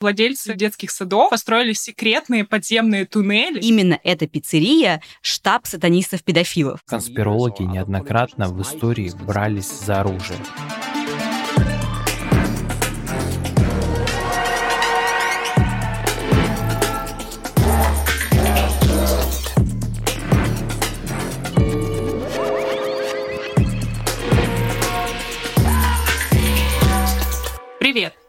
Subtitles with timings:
[0.00, 3.60] Владельцы детских садов построили секретные подземные туннели.
[3.60, 6.80] Именно эта пиццерия– штаб сатанистов-педофилов.
[6.86, 10.38] Конспирологи неоднократно в истории брались за оружие.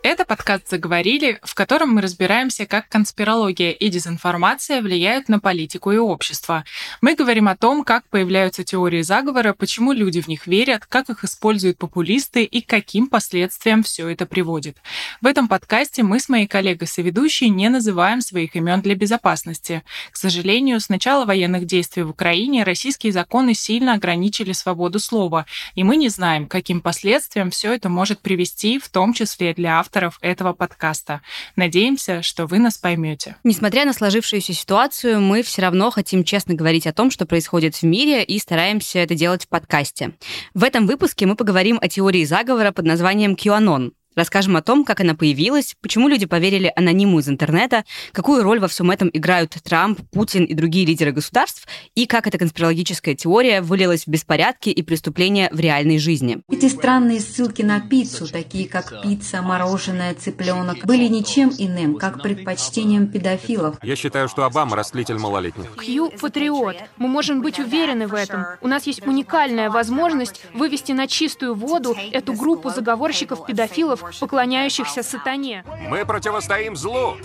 [0.03, 5.97] Это подкаст «Заговорили», в котором мы разбираемся, как конспирология и дезинформация влияют на политику и
[5.97, 6.65] общество.
[7.01, 11.23] Мы говорим о том, как появляются теории заговора, почему люди в них верят, как их
[11.23, 14.77] используют популисты и каким последствиям все это приводит.
[15.21, 19.83] В этом подкасте мы с моей коллегой-соведущей не называем своих имен для безопасности.
[20.11, 25.83] К сожалению, с начала военных действий в Украине российские законы сильно ограничили свободу слова, и
[25.83, 30.17] мы не знаем, каким последствиям все это может привести, в том числе для авторов авторов
[30.21, 31.21] этого подкаста.
[31.57, 33.35] Надеемся, что вы нас поймете.
[33.43, 37.83] Несмотря на сложившуюся ситуацию, мы все равно хотим честно говорить о том, что происходит в
[37.83, 40.13] мире, и стараемся это делать в подкасте.
[40.53, 43.91] В этом выпуске мы поговорим о теории заговора под названием QAnon.
[44.15, 48.67] Расскажем о том, как она появилась, почему люди поверили анониму из интернета, какую роль во
[48.67, 54.03] всем этом играют Трамп, Путин и другие лидеры государств, и как эта конспирологическая теория вылилась
[54.03, 56.41] в беспорядки и преступления в реальной жизни.
[56.49, 63.07] Эти странные ссылки на пиццу, такие как пицца, мороженое, цыпленок, были ничем иным, как предпочтением
[63.07, 63.77] педофилов.
[63.81, 65.77] Я считаю, что Обама растлитель малолетних.
[65.77, 66.75] Кью– патриот.
[66.97, 68.45] Мы можем быть уверены в этом.
[68.59, 75.63] У нас есть уникальная возможность вывести на чистую воду эту группу заговорщиков-педофилов, поклоняющихся сатане.
[75.87, 77.17] Мы противостоим злу.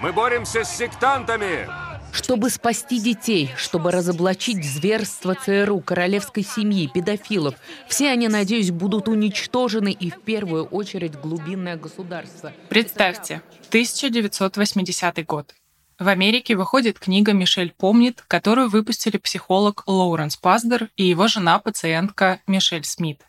[0.00, 1.68] Мы боремся с сектантами.
[2.12, 7.54] Чтобы спасти детей, чтобы разоблачить зверство ЦРУ, королевской семьи, педофилов,
[7.86, 12.52] все они, надеюсь, будут уничтожены и в первую очередь глубинное государство.
[12.68, 15.54] Представьте, 1980 год.
[16.00, 22.84] В Америке выходит книга «Мишель помнит», которую выпустили психолог Лоуренс Паздер и его жена-пациентка Мишель
[22.84, 23.20] Смит.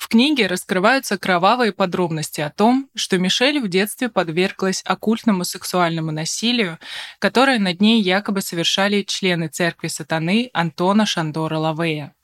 [0.00, 6.80] В книге раскрываются кровавые подробности о том, что Мишель в детстве подверглась оккультному сексуальному насилию,
[7.20, 12.15] которое над ней якобы совершали члены церкви сатаны Антона Шандора Лавея.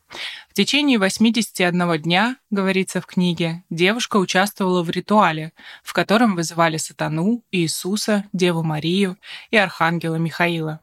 [0.48, 5.52] В течение 81 дня, говорится в книге, девушка участвовала в ритуале,
[5.82, 9.16] в котором вызывали сатану, Иисуса, Деву Марию
[9.50, 10.80] и Архангела Михаила.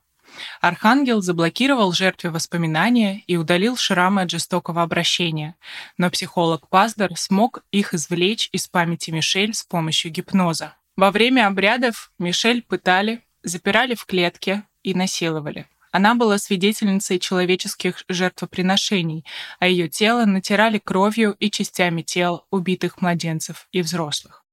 [0.61, 5.55] Архангел заблокировал жертве воспоминания и удалил шрамы от жестокого обращения,
[5.97, 10.75] но психолог Паздер смог их извлечь из памяти Мишель с помощью гипноза.
[10.95, 15.67] Во время обрядов Мишель пытали, запирали в клетке и насиловали.
[15.91, 19.25] Она была свидетельницей человеческих жертвоприношений,
[19.59, 24.43] а ее тело натирали кровью и частями тел убитых младенцев и взрослых.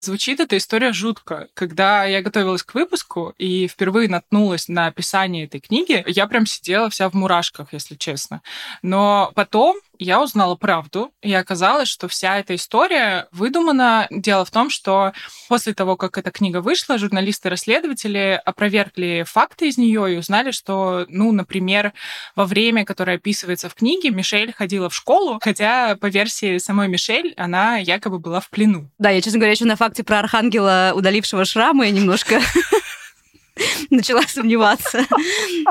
[0.00, 1.48] Звучит эта история жутко.
[1.54, 6.88] Когда я готовилась к выпуску и впервые наткнулась на описание этой книги, я прям сидела
[6.88, 8.40] вся в мурашках, если честно.
[8.82, 14.06] Но потом я узнала правду, и оказалось, что вся эта история выдумана.
[14.10, 15.12] Дело в том, что
[15.48, 21.32] после того, как эта книга вышла, журналисты-расследователи опровергли факты из нее и узнали, что, ну,
[21.32, 21.92] например,
[22.36, 27.34] во время, которое описывается в книге, Мишель ходила в школу, хотя по версии самой Мишель
[27.36, 28.90] она якобы была в плену.
[28.98, 32.40] Да, я, честно говоря, еще на факте про архангела, удалившего шрамы, немножко
[33.90, 35.06] начала сомневаться.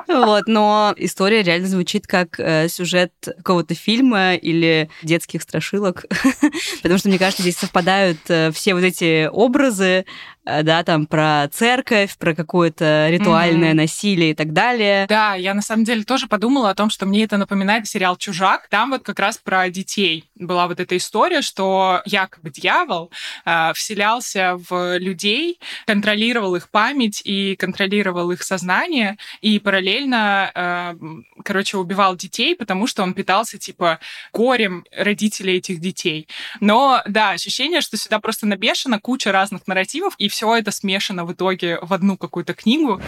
[0.08, 6.06] Вот, но история реально звучит как э, сюжет какого-то фильма или детских страшилок,
[6.82, 10.06] потому что, мне кажется, здесь совпадают э, все вот эти образы,
[10.64, 13.76] да, там про церковь, про какое-то ритуальное mm-hmm.
[13.76, 15.06] насилие и так далее.
[15.08, 18.68] Да, я на самом деле тоже подумала о том, что мне это напоминает сериал «Чужак».
[18.70, 23.12] Там вот как раз про детей была вот эта история, что якобы дьявол
[23.46, 30.96] э, вселялся в людей, контролировал их память и контролировал их сознание, и параллельно, э,
[31.44, 34.00] короче, убивал детей, потому что он питался, типа,
[34.32, 36.28] горем родителей этих детей.
[36.60, 41.34] Но, да, ощущение, что сюда просто набешена куча разных нарративов, и все это смешано в
[41.34, 43.02] итоге в одну какую-то книгу.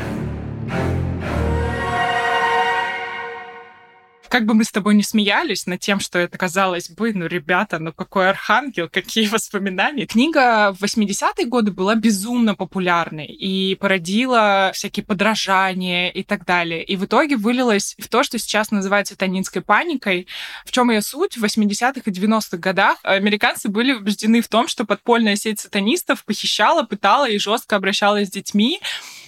[4.30, 7.80] Как бы мы с тобой не смеялись над тем, что это казалось бы, ну, ребята,
[7.80, 10.06] ну какой архангел, какие воспоминания.
[10.06, 16.84] Книга в 80-е годы была безумно популярной и породила всякие подражания и так далее.
[16.84, 20.28] И в итоге вылилась в то, что сейчас называется танинской паникой.
[20.66, 21.38] В чем ее суть?
[21.38, 26.84] В 80-х и 90-х годах американцы были убеждены в том, что подпольная сеть сатанистов похищала,
[26.84, 28.80] пытала и жестко обращалась с детьми.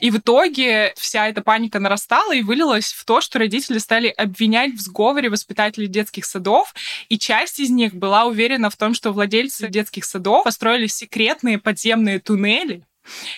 [0.01, 4.73] И в итоге вся эта паника нарастала и вылилась в то, что родители стали обвинять
[4.73, 6.73] в сговоре воспитателей детских садов,
[7.07, 12.19] и часть из них была уверена в том, что владельцы детских садов построили секретные подземные
[12.19, 12.83] туннели,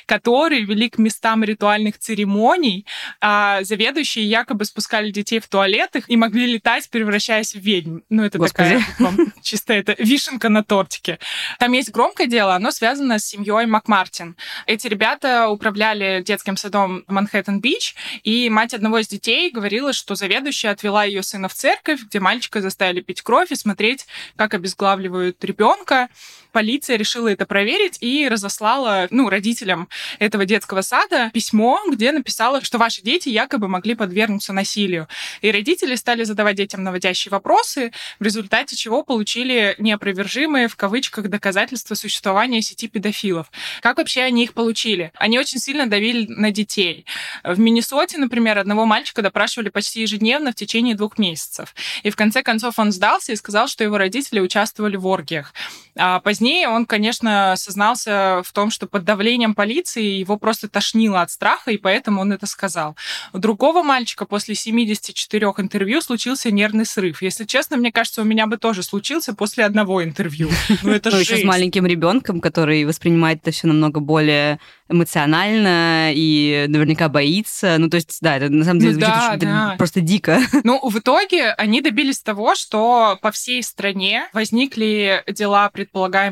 [0.05, 2.85] которые вели к местам ритуальных церемоний,
[3.21, 7.99] а заведующие якобы спускали детей в туалетах и могли летать, превращаясь в ведьм.
[8.09, 8.69] Ну, это Господи.
[8.69, 11.19] такая вам, чисто это вишенка на тортике.
[11.59, 14.35] Там есть громкое дело, оно связано с семьей Макмартин.
[14.65, 21.03] Эти ребята управляли детским садом Манхэттен-Бич, и мать одного из детей говорила, что заведующая отвела
[21.03, 24.05] ее сына в церковь, где мальчика заставили пить кровь и смотреть,
[24.35, 26.09] как обезглавливают ребенка.
[26.53, 29.89] Полиция решила это проверить и разослала, ну, родителям
[30.19, 35.07] этого детского сада письмо, где написала, что ваши дети якобы могли подвергнуться насилию.
[35.41, 41.95] И родители стали задавать детям наводящие вопросы, в результате чего получили неопровержимые, в кавычках, доказательства
[41.95, 43.47] существования сети педофилов.
[43.81, 45.11] Как вообще они их получили?
[45.15, 47.07] Они очень сильно давили на детей.
[47.43, 51.73] В Миннесоте, например, одного мальчика допрашивали почти ежедневно в течение двух месяцев.
[52.03, 55.51] И в конце концов он сдался и сказал, что его родители участвовали в оргиях.
[55.95, 61.31] А позднее он, конечно, сознался в том, что под давлением полиции его просто тошнило от
[61.31, 62.95] страха, и поэтому он это сказал.
[63.33, 67.21] У другого мальчика после 74 интервью случился нервный срыв.
[67.21, 70.49] Если честно, мне кажется, у меня бы тоже случился после одного интервью.
[70.83, 76.65] Ну это Ну, еще с маленьким ребенком, который воспринимает это все намного более эмоционально и
[76.67, 77.77] наверняка боится.
[77.77, 79.75] Ну, то есть, да, это на самом деле Ну звучит да, очень- да.
[79.77, 80.39] просто дико.
[80.63, 85.69] Ну, в итоге они добились того, что по всей стране возникли дела о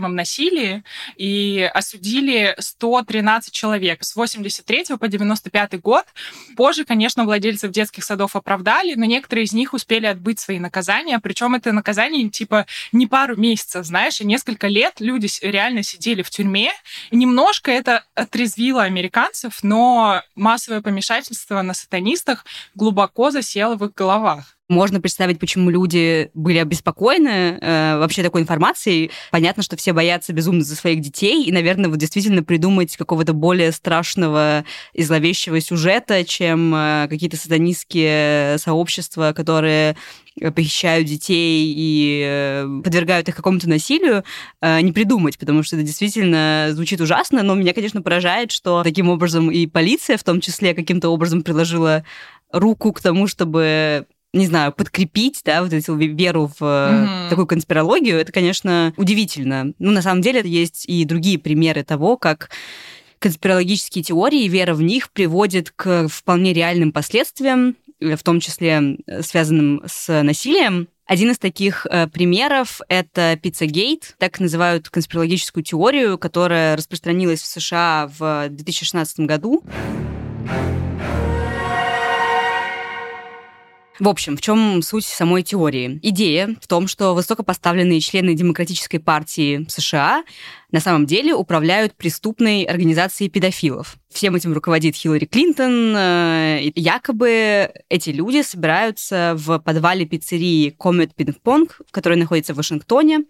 [0.01, 0.83] предполагаемом насилии
[1.15, 6.05] и осудили 113 человек с 83 по 95 год.
[6.55, 11.19] Позже, конечно, владельцев детских садов оправдали, но некоторые из них успели отбыть свои наказания.
[11.19, 16.29] Причем это наказание типа не пару месяцев, знаешь, и несколько лет люди реально сидели в
[16.29, 16.71] тюрьме.
[17.11, 22.45] Немножко это отрезвило американцев, но массовое помешательство на сатанистах
[22.75, 24.57] глубоко засело в их головах.
[24.71, 29.11] Можно представить, почему люди были обеспокоены э, вообще такой информацией.
[29.29, 33.73] Понятно, что все боятся безумно за своих детей, и, наверное, вот действительно придумать какого-то более
[33.73, 34.63] страшного
[34.93, 39.97] и зловещего сюжета, чем э, какие-то сатанистские сообщества, которые
[40.39, 44.23] э, похищают детей и э, подвергают их какому-то насилию,
[44.61, 49.09] э, не придумать, потому что это действительно звучит ужасно, но меня, конечно, поражает, что таким
[49.09, 52.05] образом и полиция в том числе каким-то образом приложила
[52.53, 57.29] руку к тому, чтобы не знаю, подкрепить, да, вот эту веру в Мгм.
[57.29, 59.73] такую конспирологию, это, конечно, удивительно.
[59.77, 62.49] Ну, на самом деле, есть и другие примеры того, как
[63.19, 69.21] конспирологические теории вера в них приводит к вполне реальным последствиям, э, в том числе э,
[69.21, 70.87] связанным с насилием.
[71.05, 78.09] Один из таких э, примеров— это Пиццагейт, так называют конспирологическую теорию, которая распространилась в США
[78.17, 79.61] в 2016 году.
[84.01, 85.99] В общем, в чем суть самой теории?
[86.01, 90.23] Идея в том, что высокопоставленные члены Демократической партии США
[90.71, 93.97] на самом деле управляют преступной организацией педофилов.
[94.09, 95.95] Всем этим руководит Хиллари Клинтон.
[95.95, 103.21] э, Якобы эти люди собираются в подвале пиццерии Comet Ping Pong, которая находится в Вашингтоне,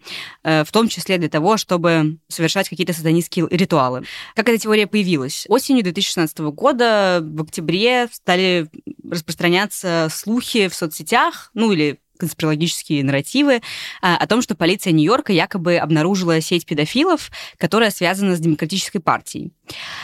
[0.44, 4.04] э, в том числе для того, чтобы совершать какие-то сатанистские ритуалы.
[4.36, 5.46] Как эта теория появилась?
[5.50, 8.68] Осенью 2016 года, в октябре, стали
[9.10, 13.62] распространяться слухи в соцсетях, ну или конспирологические нарративы
[14.02, 19.52] а, о том, что полиция Нью-Йорка якобы обнаружила сеть педофилов, которая связана с Демократической партией.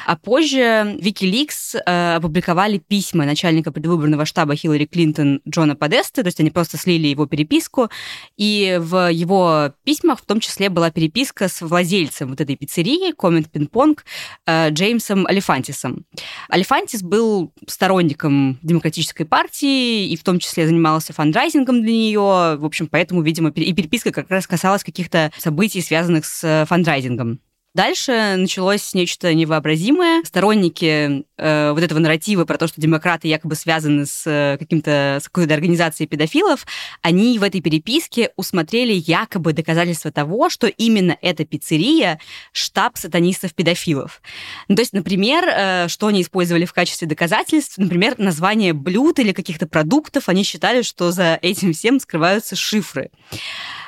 [0.06, 6.40] А позже Wikileaks э, опубликовали письма начальника предвыборного штаба Хиллари Клинтон Джона Подеста, то есть
[6.40, 7.90] они просто слили его переписку,
[8.38, 13.52] и в его письмах в том числе была переписка с владельцем вот этой пиццерии Комент
[13.52, 14.06] Пинг-Понг
[14.46, 16.06] э, Джеймсом Алифантисом.
[16.50, 22.07] Алифантис был сторонником Демократической партии и в том числе занимался фандрайзингом для нее.
[22.16, 27.40] В общем, поэтому, видимо, и переписка как раз касалась каких-то событий, связанных с э, фандрайзингом.
[27.78, 30.24] Дальше началось нечто невообразимое.
[30.24, 35.26] Сторонники э, вот этого нарратива про то, что демократы якобы связаны с э, каким-то с
[35.26, 36.66] какой-то организацией педофилов,
[37.04, 42.20] они в этой переписке усмотрели якобы доказательства того, что именно эта пиццерия
[42.52, 44.24] штаб сатанистов-педофилов.
[44.68, 49.34] Ну, то есть, например, э, что они использовали в качестве доказательств, например, название блюд или
[49.34, 53.12] каких-то продуктов, они считали, что за этим всем скрываются шифры.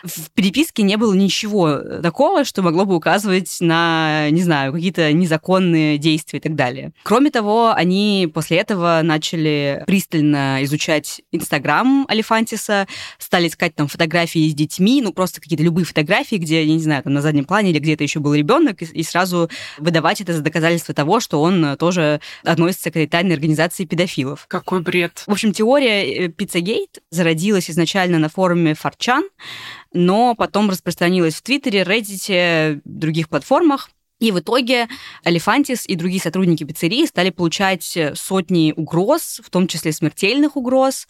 [0.03, 3.78] В переписке не было ничего такого, что могло бы указывать на,
[4.29, 6.91] не знаю, какие-то незаконные действия и так далее.
[7.03, 14.53] Кроме того, они после этого начали пристально изучать Инстаграм Алифантиса, стали искать там фотографии с
[14.53, 17.79] детьми, ну просто какие-то любые фотографии, где, я не знаю, там на заднем плане или
[17.79, 22.21] где-то еще был ребенок, и, и сразу выдавать это за доказательство того, что он тоже
[22.43, 24.45] относится к этой тайной организации педофилов.
[24.47, 25.23] Какой бред.
[25.25, 29.23] В общем, теория э, Пиццагейт зародилась изначально на форуме Форчан,
[29.93, 33.89] но потом распространилась в Твиттере, Reddit, других платформах.
[34.19, 34.89] И в итоге
[35.25, 41.07] Алифантис и другие сотрудники пиццерии стали получать сотни угроз, в том числе смертельных угроз.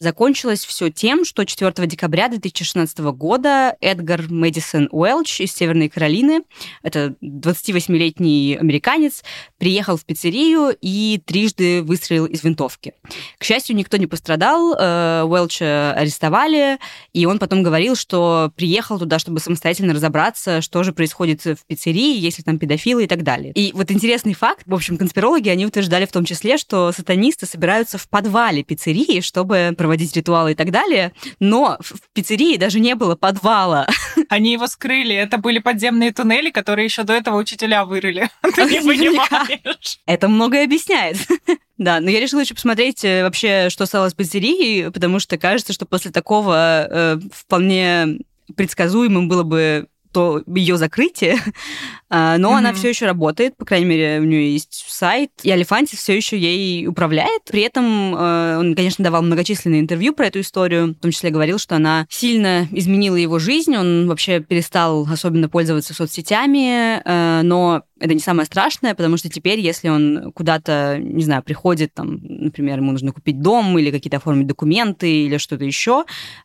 [0.00, 6.42] Закончилось все тем, что 4 декабря 2016 года Эдгар Мэдисон Уэлч из Северной Каролины,
[6.82, 9.22] это 28-летний американец,
[9.56, 12.94] приехал в пиццерию и трижды выстрелил из винтовки.
[13.38, 16.78] К счастью, никто не пострадал, э, Уэлча арестовали,
[17.12, 22.18] и он потом говорил, что приехал туда, чтобы самостоятельно разобраться, что же происходит в пиццерии,
[22.18, 23.52] если там педофилы и так далее.
[23.52, 27.96] И вот интересный факт, в общем, конспирологи, они утверждали в том числе, что сатанисты собираются
[27.96, 33.16] в подвале пиццерии, чтобы проводить ритуалы и так далее, но в пиццерии даже не было
[33.16, 33.86] подвала.
[34.30, 35.14] Они его скрыли.
[35.14, 38.30] Это были подземные туннели, которые еще до этого учителя вырыли.
[38.54, 39.98] Ты не понимаешь.
[40.06, 41.18] Это многое объясняет.
[41.76, 45.72] Да, но я решила еще посмотреть э, вообще, что стало с пиццерией, потому что кажется,
[45.72, 48.20] что после такого э, вполне
[48.56, 51.36] предсказуемым было бы то ее закрытие,
[52.08, 52.58] а, но mm-hmm.
[52.58, 56.38] она все еще работает, по крайней мере, у нее есть сайт, и Алифантис все еще
[56.38, 57.42] ей управляет.
[57.50, 61.58] При этом э, он, конечно, давал многочисленные интервью про эту историю, в том числе говорил,
[61.58, 68.14] что она сильно изменила его жизнь, он вообще перестал особенно пользоваться соцсетями, э, но это
[68.14, 72.92] не самое страшное, потому что теперь, если он куда-то, не знаю, приходит, там, например, ему
[72.92, 76.04] нужно купить дом или какие-то оформить документы или что-то еще,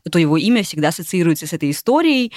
[0.09, 2.31] то его имя всегда ассоциируется с этой историей,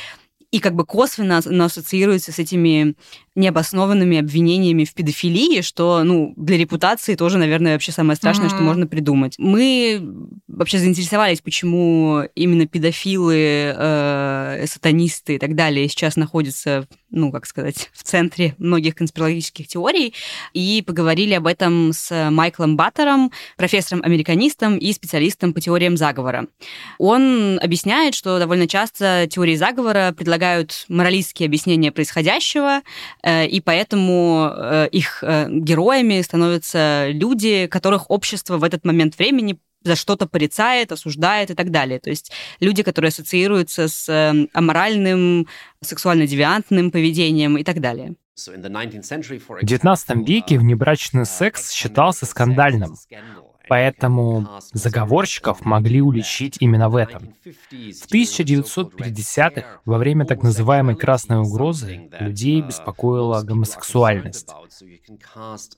[0.53, 2.95] и как бы косвенно оно ассоциируется с этими
[3.35, 8.55] необоснованными обвинениями в педофилии, что, ну, для репутации тоже, наверное, вообще самое страшное, mm-hmm.
[8.55, 9.37] что можно придумать.
[9.39, 10.07] Мы
[10.47, 17.89] вообще заинтересовались, почему именно педофилы, э, сатанисты и так далее сейчас находятся, ну, как сказать,
[17.95, 20.13] в центре многих конспирологических теорий,
[20.53, 26.49] и поговорили об этом с Майклом Баттером, профессором-американистом и специалистом по теориям заговора.
[26.99, 32.81] Он объясняет, что довольно часто теории заговора предлагают предлагают моралистские объяснения происходящего,
[33.23, 39.59] э, и поэтому э, их э, героями становятся люди, которых общество в этот момент времени
[39.85, 42.01] за что-то порицает, осуждает и так далее.
[42.01, 44.09] То есть люди, которые ассоциируются с
[44.53, 45.47] аморальным,
[45.81, 48.15] сексуально-девиантным поведением и так далее.
[48.35, 48.49] В
[49.65, 52.97] XIX веке внебрачный секс считался скандальным.
[53.73, 57.35] Поэтому заговорщиков могли уличить именно в этом.
[57.43, 64.51] В 1950-х, во время так называемой «красной угрозы», людей беспокоила гомосексуальность.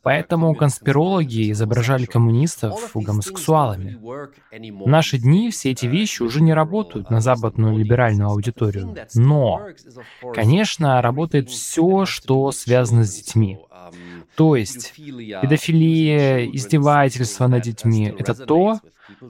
[0.03, 3.97] Поэтому конспирологи изображали коммунистов гомосексуалами.
[4.03, 8.97] В наши дни все эти вещи уже не работают на западную либеральную аудиторию.
[9.15, 9.69] Но,
[10.35, 13.61] конечно, работает все, что связано с детьми.
[14.37, 18.81] То есть педофилия, издевательство над детьми— это то,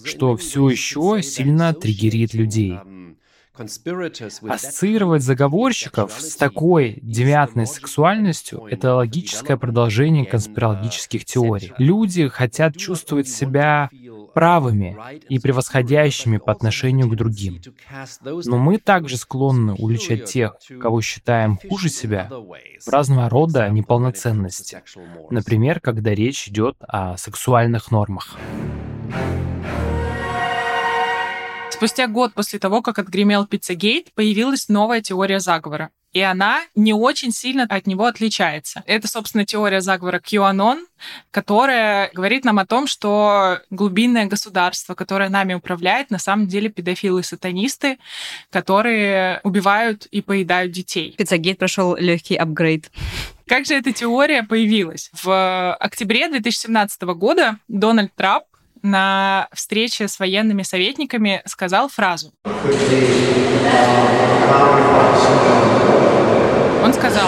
[0.05, 2.79] что все еще сильно триггерит людей.
[4.49, 11.73] Ассоциировать заговорщиков с такой девиантной сексуальностью— это логическое продолжение конспирологических теорий.
[11.79, 13.91] Люди хотят чувствовать себя
[14.35, 14.97] правыми
[15.29, 17.61] и превосходящими по отношению к другим.
[18.45, 24.83] Но мы также склонны уличать тех, кого считаем хуже себя, в разного рода неполноценности.
[25.31, 28.37] Например, когда речь идет о сексуальных нормах.
[31.71, 35.91] Спустя год после того, как отгремел Пиццагейт, появилась новая теория заговора.
[36.15, 38.85] И она не очень сильно от него отличается.
[38.87, 40.79] Это, собственно, теория заговора QAnon,
[41.33, 47.99] которая говорит нам о том, что глубинное государство, которое нами управляет, на самом деле педофилы-сатанисты,
[48.51, 51.15] которые убивают и поедают детей.
[51.19, 52.93] Пиццагейт прошел легкий апгрейд.
[53.49, 55.11] Как же эта теория появилась?
[55.21, 58.45] В октябре 2017 года Дональд Трамп
[58.83, 62.33] на встрече с военными советниками сказал фразу.
[66.85, 67.27] Он сказал,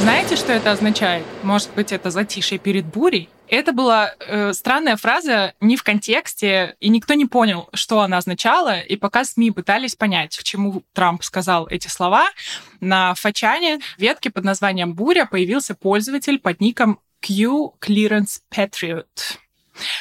[0.00, 1.24] знаете, что это означает?
[1.42, 3.30] Может быть, это затишье перед бурей?
[3.48, 8.80] Это была э, странная фраза не в контексте, и никто не понял, что она означала.
[8.80, 12.28] И пока СМИ пытались понять, к чему Трамп сказал эти слова,
[12.80, 19.06] на Фачане ветке под названием «Буря» появился пользователь под ником Q Clearance Patriot.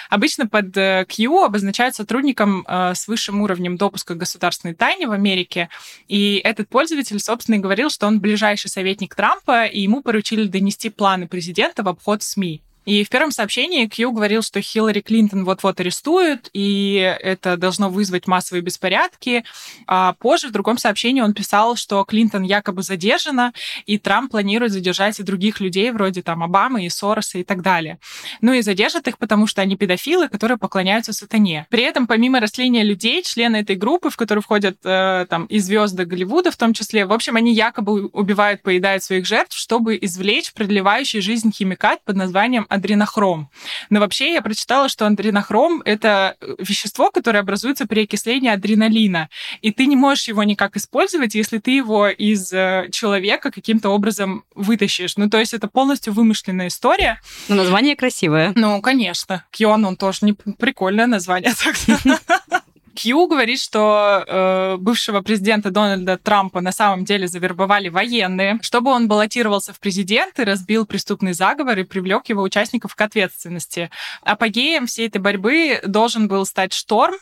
[0.10, 5.70] Обычно под э, Q обозначают сотрудником э, с высшим уровнем допуска государственной тайне в Америке.
[6.08, 10.90] И этот пользователь, собственно, и говорил, что он ближайший советник Трампа, и ему поручили донести
[10.90, 12.62] планы президента в обход СМИ.
[12.86, 18.28] И в первом сообщении Кью говорил, что Хиллари Клинтон вот-вот арестуют, и это должно вызвать
[18.28, 19.44] массовые беспорядки.
[19.88, 23.54] А позже в другом сообщении он писал, что Клинтон якобы задержана,
[23.86, 28.00] и Трамп планирует задержать и других людей, вроде там Обамы и Сороса и так далее.
[28.42, 31.68] Ну и задержат их, потому что они педофилы, которые поклоняются сатане.
[31.70, 36.06] При этом, помимо растления людей, члены этой группы, в которую входят э, там и звезды
[36.06, 41.22] Голливуда в том числе, в общем, они якобы убивают, поедают своих жертв, чтобы извлечь продлевающий
[41.22, 43.50] жизнь химикат под названием адренохром.
[43.90, 49.30] Но вообще я прочитала, что адренохром— это вещество, которое образуется при окислении адреналина.
[49.62, 54.44] И ты не можешь его никак использовать, если ты его из э, человека каким-то образом
[54.56, 55.18] вытащишь.
[55.18, 57.22] Ну, то есть это полностью вымышленная история.
[57.50, 58.54] Но название красивое.
[58.56, 59.44] Ну, конечно.
[59.52, 61.54] Кьон, он тоже не прикольное название.
[62.94, 69.08] Кью говорит, что э, бывшего президента Дональда Трампа на самом деле завербовали военные, чтобы он
[69.08, 73.90] баллотировался в президенты, разбил преступный заговор и привлек его участников к ответственности.
[74.24, 77.16] Апогеем всей этой борьбы должен был стать шторм,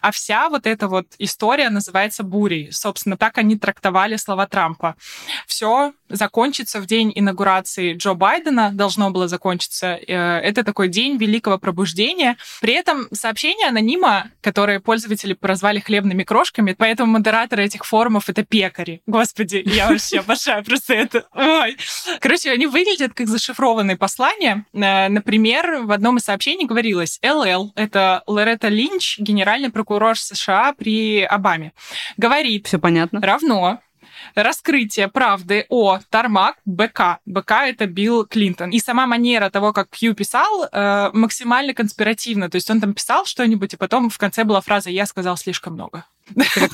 [0.00, 2.70] а вся вот эта вот история называется бурей.
[2.72, 4.96] Собственно, так они трактовали слова Трампа.
[5.46, 9.98] Все закончится в день инаугурации Джо Байдена, должно было закончиться.
[10.06, 12.36] Э, это такой день великого пробуждения.
[12.60, 19.02] При этом сообщение анонима, которое пользователи прозвали хлебными крошками, поэтому модераторы этих форумов— это пекари.
[19.06, 21.26] Господи, я вообще обожаю просто это.
[21.34, 21.76] Ой.
[22.20, 24.64] Короче, они выглядят как зашифрованные послания.
[24.72, 31.22] Э, например, в одном из сообщений говорилось «ЛЛ»— это Лоретта Линч, генеральный прокурор США при
[31.22, 31.72] Обаме.
[32.16, 32.66] Говорит...
[32.66, 33.20] Все понятно.
[33.20, 33.80] Равно
[34.34, 37.18] раскрытие правды о Тармак БК.
[37.26, 38.70] БК— это Билл Клинтон.
[38.70, 42.48] И сама манера того, как Кью писал, э, максимально конспиративно.
[42.50, 45.74] То есть он там писал что-нибудь, и потом в конце была фраза «Я сказал слишком
[45.74, 46.04] много».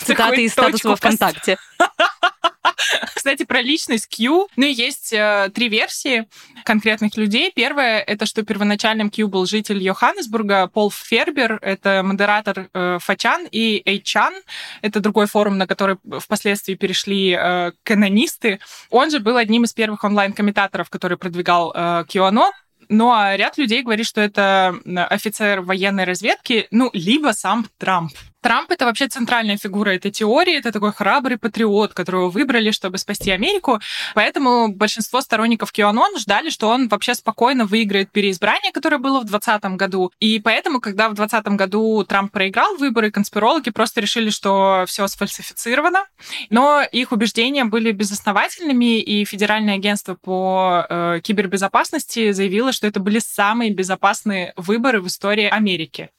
[0.04, 1.58] Цитаты из статуса ВКонтакте.
[3.14, 4.48] Кстати, про личность Q.
[4.56, 6.26] Ну есть э, три версии
[6.64, 7.52] конкретных людей.
[7.54, 13.82] Первая— это что первоначальным Q был житель Йоханнесбурга, Пол Фербер, это модератор э, Фачан, и
[13.84, 14.34] Эйчан,
[14.80, 18.60] это другой форум, на который впоследствии перешли э, канонисты.
[18.90, 22.50] Он же был одним из первых онлайн-комментаторов, который продвигал э, QAnon.
[22.88, 24.74] Ну а ряд людей говорит, что это
[25.08, 28.12] офицер военной разведки, ну, либо сам Трамп.
[28.42, 33.30] Трамп— это вообще центральная фигура этой теории, это такой храбрый патриот, которого выбрали, чтобы спасти
[33.30, 33.80] Америку.
[34.14, 39.76] Поэтому большинство сторонников QAnon ждали, что он вообще спокойно выиграет переизбрание, которое было в 2020
[39.76, 40.12] году.
[40.18, 46.04] И поэтому, когда в 2020 году Трамп проиграл выборы, конспирологи просто решили, что все сфальсифицировано.
[46.50, 53.20] Но их убеждения были безосновательными, и Федеральное агентство по э, кибербезопасности заявило, что это были
[53.20, 56.10] самые безопасные выборы в истории Америки.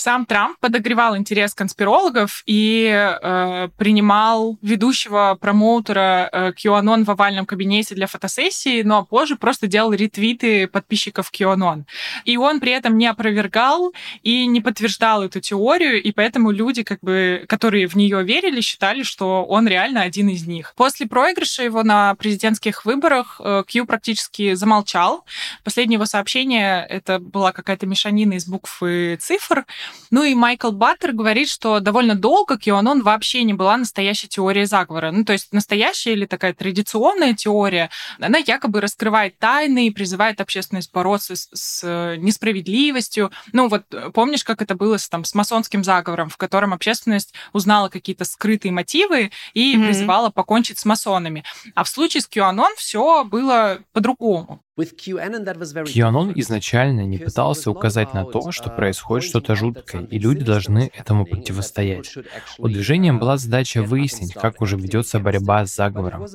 [0.00, 7.96] Сам Трамп подогревал интерес конспирологов и э, принимал ведущего промоутера э, QAnon в овальном кабинете
[7.96, 11.82] для фотосессии, ну а позже просто делал ретвиты подписчиков QAnon.
[12.24, 17.00] И он при этом не опровергал и не подтверждал эту теорию, и поэтому люди, как
[17.00, 20.74] бы, которые в нее верили, считали, что он реально один из них.
[20.76, 25.24] После проигрыша его на президентских выборах э, Q практически замолчал.
[25.64, 29.66] Последнее его сообщение это была какая-то мешанина из букв и цифр.
[30.10, 35.10] Ну и Майкл Баттер говорит, что довольно долго QAnon вообще не была настоящей теорией заговора.
[35.10, 40.92] Ну, то есть настоящая или такая традиционная теория, она якобы раскрывает тайны и призывает общественность
[40.92, 43.30] бороться с, с несправедливостью.
[43.52, 47.88] Ну, вот помнишь, как это было с, там, с масонским заговором, в котором общественность узнала
[47.88, 49.86] какие-то скрытые мотивы и mm-hmm.
[49.86, 51.44] призывала покончить с масонами.
[51.74, 54.62] А в случае с QAnon все было по-другому.
[54.78, 61.26] QAnon изначально не пытался указать на то, что происходит что-то жуткое, и люди должны этому
[61.26, 62.14] противостоять.
[62.58, 66.26] У движения была задача выяснить, как уже ведется борьба с заговором.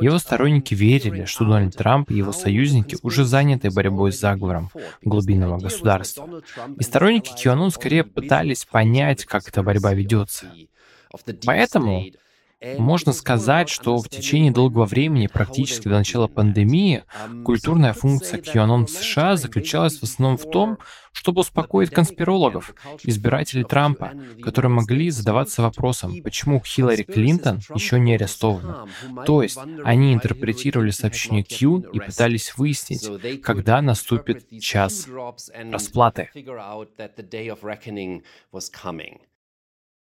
[0.00, 4.70] Его сторонники верили, что Дональд Трамп и его союзники уже заняты борьбой с заговором
[5.02, 6.28] глубинного государства.
[6.78, 10.46] И сторонники QAnon скорее пытались понять, как эта борьба ведется.
[11.44, 12.06] Поэтому
[12.78, 17.04] можно сказать, что в течение долгого времени, практически до начала пандемии,
[17.44, 20.78] культурная функция QAnon в США заключалась в основном в том,
[21.12, 28.88] чтобы успокоить конспирологов, избирателей Трампа, которые могли задаваться вопросом, почему Хиллари Клинтон еще не арестована.
[29.26, 35.06] То есть они интерпретировали сообщение Q и пытались выяснить, когда наступит час
[35.70, 36.30] расплаты.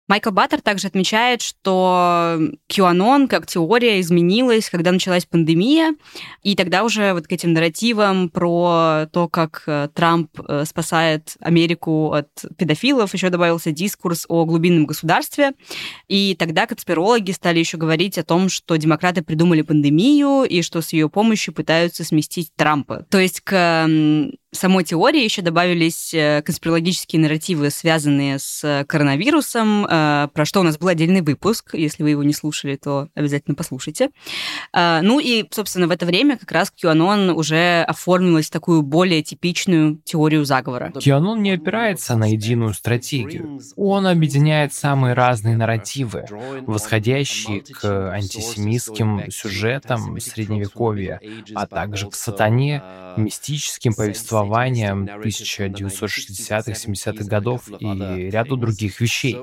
[0.09, 2.37] Майкл Баттер также отмечает, что
[2.69, 5.95] QAnon как теория изменилась, когда началась пандемия,
[6.41, 12.11] и тогда уже вот к этим нарративам про то, как э, Трамп э, спасает Америку
[12.11, 15.53] от педофилов, еще добавился дискурс о глубинном государстве,
[16.09, 20.91] и тогда конспирологи стали еще говорить о том, что демократы придумали пандемию и что с
[20.91, 23.05] ее помощью пытаются сместить Трампа.
[23.09, 23.87] То есть к
[24.53, 30.77] самой теории еще добавились э, конспирологические нарративы, связанные с коронавирусом, э, про что у нас
[30.77, 31.73] был отдельный выпуск.
[31.73, 34.09] Если вы его не слушали, то обязательно послушайте.
[34.73, 39.23] Э, ну и, собственно, в это время как раз QAnon уже оформилась в такую более
[39.23, 40.91] типичную теорию заговора.
[40.95, 43.59] QAnon не опирается на единую стратегию.
[43.75, 46.25] Он объединяет самые разные нарративы,
[46.67, 51.19] восходящие к антисемитским сюжетам Средневековья,
[51.55, 52.83] а также к сатане,
[53.17, 59.37] мистическим повествованиям 1960-70-х годов и ряду других вещей.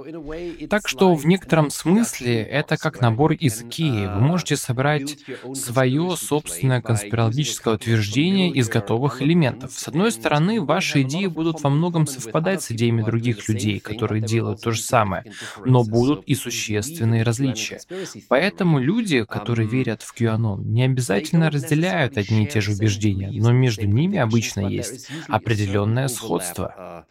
[0.68, 4.06] Так что в некотором смысле это как набор из Икеи.
[4.06, 5.16] Вы можете собрать
[5.54, 9.72] свое собственное конспирологическое утверждение из готовых элементов.
[9.72, 14.62] С одной стороны, ваши идеи будут во многом совпадать с идеями других людей, которые делают
[14.62, 15.24] то же самое,
[15.64, 17.80] но будут и существенные различия.
[18.28, 23.52] Поэтому люди, которые верят в QAnon, не обязательно разделяют одни и те же убеждения, но
[23.52, 24.89] между ними обычно есть
[25.28, 27.06] определенное сходство.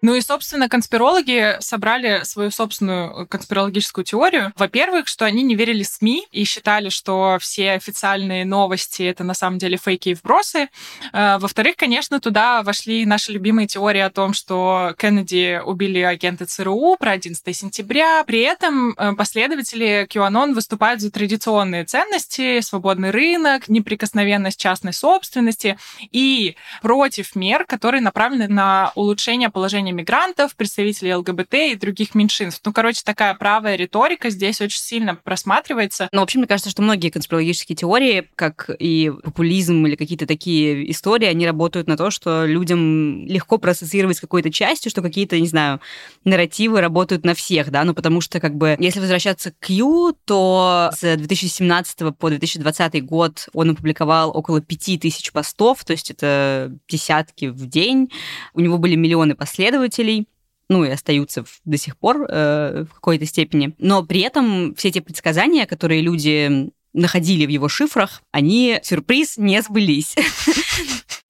[0.00, 4.52] Ну и, собственно, конспирологи собрали свою собственную конспирологическую теорию.
[4.56, 9.58] Во-первых, что они не верили СМИ и считали, что все официальные новости— это на самом
[9.58, 10.68] деле фейки и вбросы.
[11.12, 16.96] Э, во-вторых, конечно, туда вошли наши любимые теории о том, что Кеннеди убили агенты ЦРУ
[16.98, 18.22] про 11 сентября.
[18.24, 25.76] При этом э, последователи QAnon выступают за традиционные ценности, свободный рынок, неприкосновенность частной собственности
[26.12, 32.62] и против мер, которые направлены на улучшение положения движения мигрантов, представителей ЛГБТ и других меньшинств.
[32.64, 36.08] Ну, короче, такая правая риторика здесь очень сильно просматривается.
[36.12, 41.26] Ну, вообще, мне кажется, что многие конспирологические теории, как и популизм или какие-то такие истории,
[41.26, 45.80] они работают на то, что людям легко проассоциировать с какой-то частью, что какие-то, не знаю,
[46.24, 50.90] нарративы работают на всех, да, ну, потому что, как бы, если возвращаться к Q, то
[50.92, 57.66] с 2017 по 2020 год он опубликовал около 5000 постов, то есть это десятки в
[57.66, 58.10] день.
[58.54, 60.28] У него были миллионы последователей, последователей,
[60.68, 63.74] ну и остаются до сих пор э, в какой-то степени.
[63.78, 69.62] Но при этом все эти предсказания, которые люди находили в его шифрах, они, сюрприз, не
[69.62, 70.14] сбылись.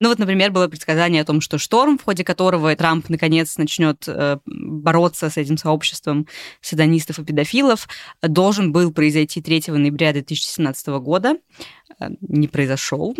[0.01, 4.07] Ну вот, например, было предсказание о том, что шторм, в ходе которого Трамп наконец начнет
[4.07, 6.25] э, бороться с этим сообществом
[6.61, 7.89] садонистов и педофилов,
[8.21, 11.35] должен был произойти 3 ноября 2017 года.
[11.99, 13.13] Э, не произошел.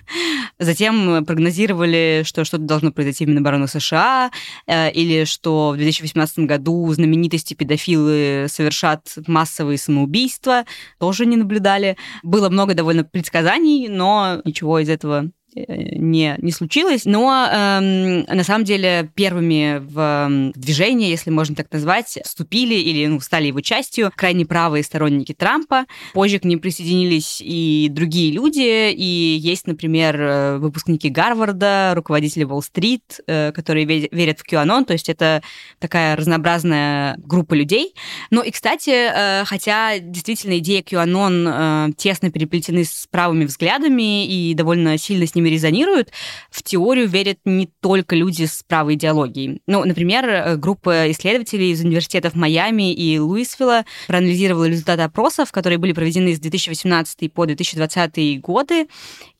[0.58, 4.32] Затем прогнозировали, что что-то должно произойти в Минобороны США,
[4.66, 10.64] э, или что в 2018 году знаменитости педофилы совершат массовые самоубийства.
[10.98, 11.96] Тоже не наблюдали.
[12.24, 17.04] Было много довольно предсказаний, но ничего из этого не, не случилось.
[17.04, 23.20] Но эм, на самом деле первыми в движение, если можно так назвать, вступили или ну,
[23.20, 25.86] стали его частью крайне правые сторонники Трампа.
[26.12, 28.92] Позже к ним присоединились и другие люди.
[28.92, 34.84] И есть, например, э, выпускники Гарварда, руководители Уолл-стрит, э, которые верят в QAnon.
[34.84, 35.42] То есть это
[35.78, 37.94] такая разнообразная группа людей.
[38.30, 44.98] Ну и, кстати, э, хотя действительно идея QAnon тесно переплетены с правыми взглядами и довольно
[44.98, 46.10] сильно с ними резонируют,
[46.50, 49.60] в теорию верят не только люди с правой идеологией.
[49.66, 55.92] Ну, например, э, группа исследователей из университетов Майами и Луисвилла проанализировала результаты опросов, которые были
[55.92, 58.86] проведены с 2018 по 2020 годы,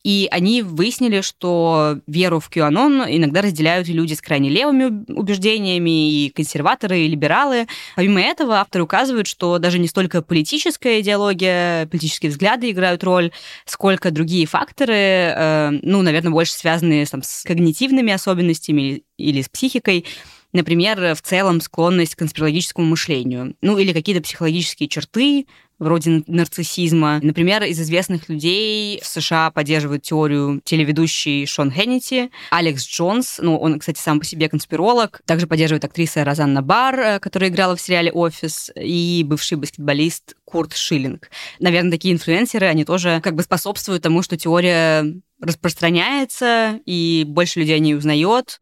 [0.07, 6.29] и они выяснили, что веру в QAnon иногда разделяют люди с крайне левыми убеждениями, и
[6.29, 7.67] консерваторы, и либералы.
[7.97, 13.31] Помимо этого, авторы указывают, что даже не столько политическая идеология, политические взгляды играют роль,
[13.65, 20.05] сколько другие факторы, э, ну, наверное, больше связанные там, с когнитивными особенностями или с психикой,
[20.53, 23.55] Например, в целом склонность к конспирологическому мышлению.
[23.61, 25.45] Ну, или какие-то психологические черты,
[25.79, 27.19] вроде нарциссизма.
[27.21, 33.79] Например, из известных людей в США поддерживают теорию телеведущий Шон Хеннити, Алекс Джонс, ну, он,
[33.79, 38.11] кстати, сам по себе конспиролог, также поддерживает актриса Розанна Бар, э, которая играла в сериале
[38.11, 41.29] «Офис», и бывший баскетболист Курт Шиллинг.
[41.59, 45.05] Наверное, такие инфлюенсеры, они тоже как бы способствуют тому, что теория
[45.41, 48.59] распространяется, и больше людей о ней узнает.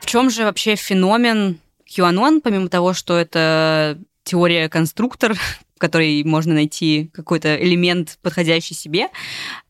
[0.00, 1.58] В чем же вообще феномен
[1.90, 5.34] QAnon, помимо того, что это теория-конструктор,
[5.76, 9.08] в которой можно найти какой-то элемент, подходящий себе.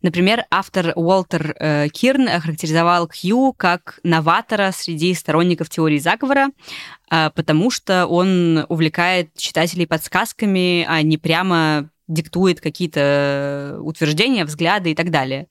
[0.03, 6.49] Например, автор Уолтер э, Кирн охарактеризовал Q как новатора среди сторонников теории заговора,
[7.11, 14.95] э, потому что он увлекает читателей подсказками, а не прямо диктует какие-то утверждения, взгляды и
[14.95, 15.47] так далее.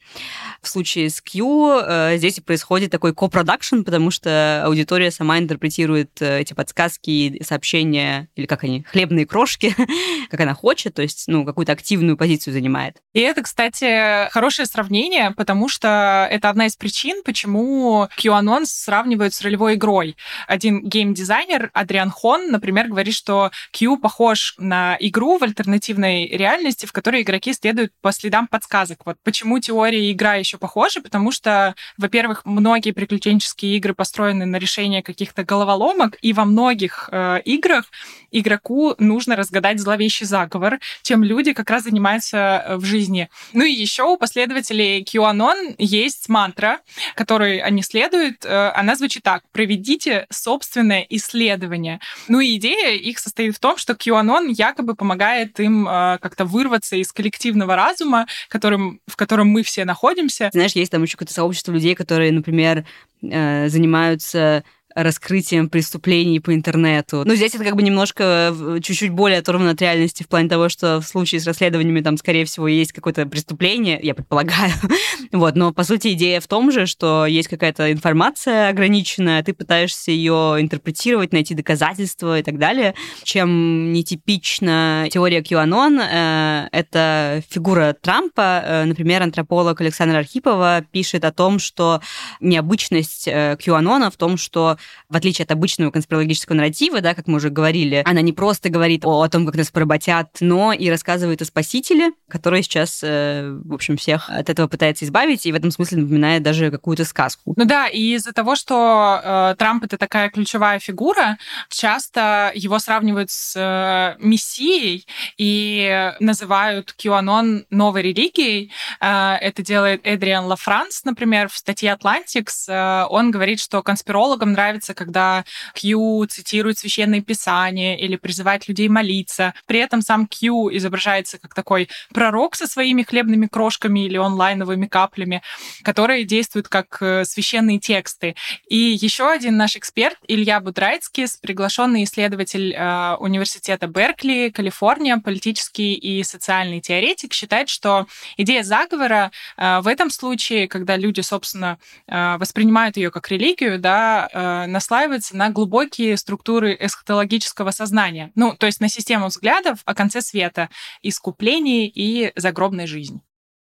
[0.62, 6.42] В случае с Q э, здесь происходит такой копродакшн, потому что аудитория сама интерпретирует э,
[6.42, 9.76] эти подсказки сообщения, или как они, хлебные крошки,
[10.30, 12.98] как она хочет, то есть, ну, какую-то активную позицию занимает.
[13.14, 19.42] И это, кстати, хорошее сравнение, потому что это одна из причин, почему QAnon сравнивают с
[19.42, 20.18] ролевой игрой.
[20.48, 26.92] Один геймдизайнер, Адриан Хон, например, говорит, что Q похож на игру в альтернативной реальности, в
[26.92, 29.00] которой игроки следуют по следам подсказок.
[29.06, 34.58] Вот почему теория и игра еще похожи, потому что, во-первых, многие приключенческие игры построены на
[34.58, 37.86] решение каких-то головоломок, и во многих э, играх
[38.32, 43.30] игроку нужно разгадать зловещий заговор, чем люди как раз занимаются э, в жизни.
[43.54, 46.80] Ну и еще у последователей QAnon есть мантра,
[47.16, 48.46] которой они следуют.
[48.46, 49.44] Э, она звучит так.
[49.52, 52.00] Проведите собственное исследование.
[52.28, 56.96] Ну и идея их состоит в том, что QAnon якобы помогает им э, как-то вырваться
[56.96, 60.50] из коллективного разума, которым, в котором мы все находимся.
[60.54, 62.86] Знаешь, есть там еще какое-то сообщество людей, которые, например,
[63.22, 64.64] занимаются
[65.04, 67.24] раскрытием преступлений по интернету.
[67.26, 70.70] Ну, здесь это как бы немножко э, чуть-чуть более оторвано от реальности в плане того,
[70.70, 74.74] что в случае с расследованиями там, скорее всего, есть какое-то преступление, я предполагаю.
[75.32, 80.12] вот, но, по сути, идея в том же, что есть какая-то информация ограниченная, ты пытаешься
[80.12, 82.96] ее интерпретировать, найти доказательства и так далее.
[83.24, 88.62] Чем нетипична теория QAnon, э, это фигура Трампа.
[88.64, 92.02] Э, например, антрополог Александр Архипова пишет о том, что
[92.40, 94.78] необычность э, QAnon в том, что
[95.10, 99.06] в отличие от обычного конспирологического нарратива, да, как мы уже говорили, она не просто говорит
[99.06, 103.74] о, о том, как нас поработят, но и рассказывает о спасителе, который сейчас, э, в
[103.74, 107.54] общем, всех от этого пытается избавить, и в этом смысле напоминает даже какую-то сказку.
[107.56, 111.38] Ну да, и из-за того, что э, Трамп это такая ключевая фигура,
[111.70, 115.06] часто его сравнивают с э, мессией
[115.38, 118.72] и называют QAnon новой религией.
[119.02, 122.68] Э, это делает Эдриан Лафранс, например, в статье Atlantic.
[122.68, 128.88] Э, он говорит, что конспирологам нравится нравится, когда Q цитирует священные писания или призывает людей
[128.88, 129.54] молиться.
[129.66, 135.42] При этом сам Q изображается как такой пророк со своими хлебными крошками или онлайновыми каплями,
[135.84, 138.36] которые действуют как э, священные тексты.
[138.70, 146.24] И еще один наш эксперт, Илья Будрайцкис, приглашенный исследователь э, университета Беркли, Калифорния, политический и
[146.24, 152.98] социальный теоретик, считает, что идея заговора э, в этом случае, когда люди, собственно, э, воспринимают
[152.98, 158.32] ее как религию, да, э, наслаивается на глубокие структуры эсхатологического сознания.
[158.36, 160.70] Ну, то есть на систему взглядов о конце света,
[161.02, 163.22] искуплении и загробной жизни.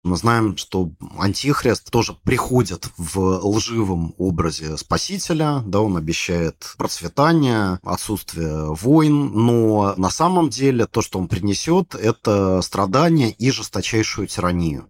[0.03, 8.73] Мы знаем, что Антихрист тоже приходит в лживом образе Спасителя, да, он обещает процветание, отсутствие
[8.73, 14.89] войн, но на самом деле то, что он принесет, это страдания и жесточайшую тиранию.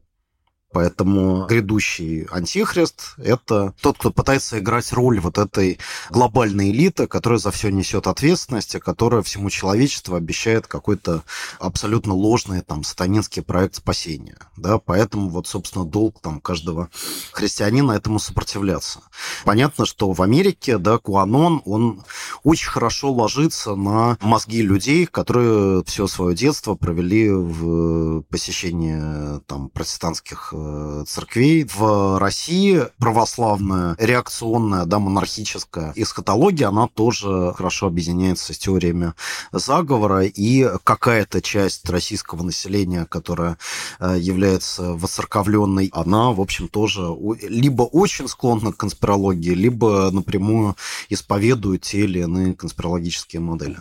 [0.78, 5.80] Поэтому грядущий антихрист– это тот, кто пытается играть роль вот этой
[6.12, 11.24] глобальной элиты, которая за все несет ответственность, и которая всему человечеству обещает какой-то
[11.58, 14.38] абсолютно ложный там сатанинский проект спасения.
[14.56, 14.78] Да?
[14.78, 16.90] Поэтому вот, собственно, долг там каждого
[17.32, 19.00] христианина этому сопротивляться.
[19.46, 22.04] Понятно, что в Америке, да, Куанон, он
[22.44, 30.54] очень хорошо ложится на мозги людей, которые все свое детство провели в посещении там протестантских
[30.58, 30.67] Э,
[31.08, 31.66] церквей.
[31.66, 39.14] В России православная, реакционная, да, монархическая эсхатология, она тоже хорошо объединяется с теориями
[39.52, 43.58] заговора, и какая-то часть российского населения, которая
[44.00, 47.08] э, является воцерковленной, она, в общем, тоже
[47.42, 50.76] либо очень склонна к конспирологии, либо напрямую
[51.10, 53.78] исповедует те или иные конспирологические модели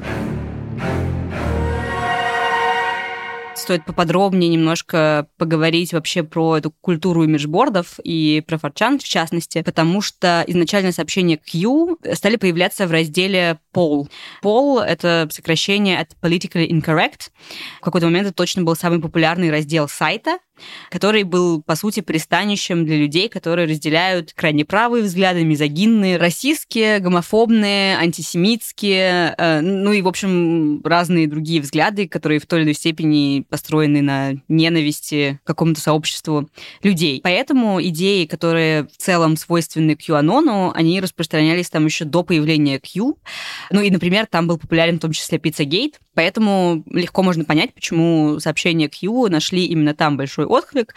[3.66, 10.00] стоит поподробнее немножко поговорить вообще про эту культуру имиджбордов и про форчан в частности, потому
[10.00, 14.08] что изначально сообщения Q стали появляться в разделе Poll.
[14.42, 17.30] Poll— это сокращение от Politically Incorrect.
[17.80, 20.38] В какой-то момент это точно был самый популярный раздел сайта,
[20.90, 27.96] который был, по сути, пристанищем для людей, которые разделяют крайне правые взгляды, мизогинные, расистские, гомофобные,
[27.98, 33.44] антисемитские, э, ну и, в общем, разные другие взгляды, которые в той или иной степени
[33.48, 36.48] построены на ненависти к какому-то сообществу
[36.82, 37.20] людей.
[37.22, 43.18] Поэтому идеи, которые в целом свойственны QAnon, они распространялись там еще до появления Q.
[43.70, 48.38] Ну и, например, там был популярен в том числе Pizzagate, поэтому легко можно понять, почему
[48.40, 50.94] сообщения Q нашли именно там большой отклик.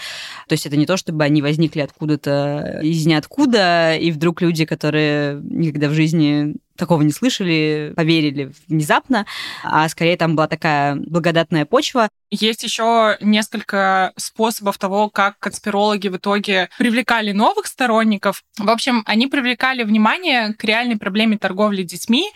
[0.48, 5.42] То есть это не то, чтобы они возникли откуда-то из ниоткуда, и вдруг люди, которые
[5.44, 9.26] никогда в жизни такого не слышали, поверили внезапно,
[9.64, 12.10] а скорее там была такая благодатная почва.
[12.32, 18.44] Есть еще несколько способов того, как конспирологи в итоге привлекали новых сторонников.
[18.58, 22.32] В общем, они привлекали внимание к реальной проблеме торговли детьми,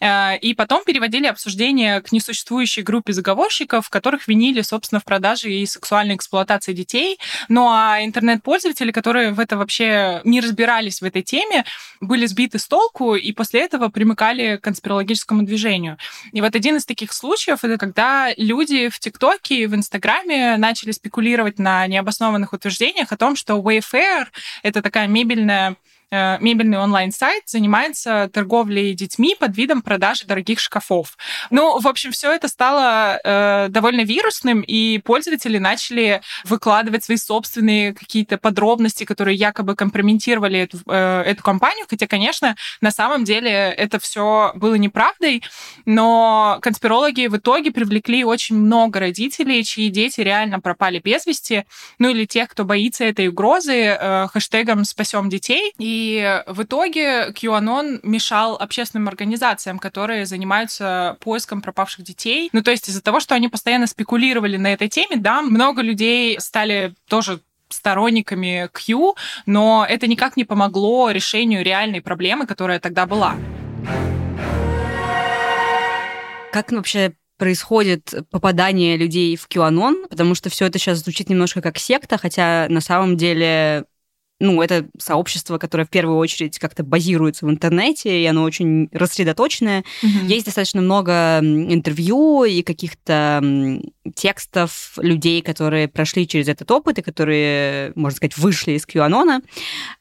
[0.00, 5.66] Э, и потом переводили обсуждение к несуществующей группе заговорщиков, которых винили, собственно, в продаже и
[5.66, 7.18] сексуальной эксплуатации детей.
[7.48, 11.64] Ну а интернет-пользователи, которые в это вообще не разбирались в этой теме,
[12.00, 15.98] были сбиты с толку и после этого примыкали к конспирологическому движению.
[16.32, 20.90] И вот один из таких случаев это когда люди в ТикТоке и в Инстаграме начали
[20.92, 24.26] спекулировать на необоснованных утверждениях о том, что Wayfair—
[24.62, 25.76] это такая мебельная
[26.10, 31.16] мебельный онлайн-сайт занимается торговлей детьми под видом продажи дорогих шкафов.
[31.50, 37.94] Ну, в общем, все это стало э, довольно вирусным, и пользователи начали выкладывать свои собственные
[37.94, 43.98] какие-то подробности, которые якобы компрометировали эту, э, эту компанию, хотя, конечно, на самом деле это
[43.98, 45.42] все было неправдой,
[45.84, 51.64] но конспирологи в итоге привлекли очень много родителей, чьи дети реально пропали без вести,
[51.98, 55.72] ну или тех, кто боится этой угрозы, э, хэштегом «Спасем детей».
[55.78, 62.48] И и в итоге QAnon мешал общественным организациям, которые занимаются поиском пропавших детей.
[62.52, 66.40] Ну, то есть из-за того, что они постоянно спекулировали на этой теме, да, много людей
[66.40, 73.36] стали тоже сторонниками Q, но это никак не помогло решению реальной проблемы, которая тогда была.
[76.50, 81.78] Как вообще происходит попадание людей в QAnon, потому что все это сейчас звучит немножко как
[81.78, 83.84] секта, хотя на самом деле
[84.40, 89.84] ну, это сообщество, которое в первую очередь как-то базируется в интернете, и оно очень рассредоточенное.
[90.02, 90.26] Mm-hmm.
[90.26, 93.40] Есть достаточно много интервью и каких-то
[94.14, 99.42] текстов людей, которые прошли через этот опыт и которые, можно сказать, вышли из QAnon.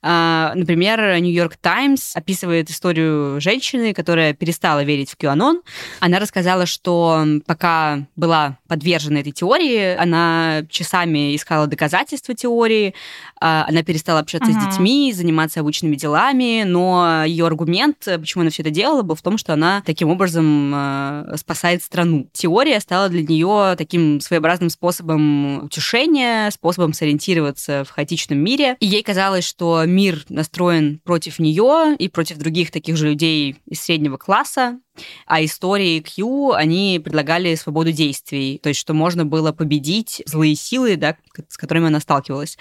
[0.02, 5.62] А, например, New York Times описывает историю женщины, которая перестала верить в QAnon.
[6.00, 12.94] Она рассказала, что пока была подвержена этой теории, она часами искала доказательства теории,
[13.42, 14.62] а, она перестала общаться uh-huh.
[14.62, 19.22] с детьми, заниматься обычными делами, но ее аргумент, почему она все это делала, был в
[19.22, 22.28] том, что она таким образом э, спасает страну.
[22.34, 28.78] Теория стала для нее таким своеобразным способом утешения, способом сориентироваться в хаотичном мире.
[28.80, 33.82] И ей казалось, что мир настроен против нее и против других таких же людей из
[33.82, 34.80] среднего класса,
[35.26, 40.96] а истории Q, они предлагали свободу действий, то есть что можно было победить злые силы,
[40.96, 41.16] да,
[41.48, 42.58] с которыми она сталкивалась.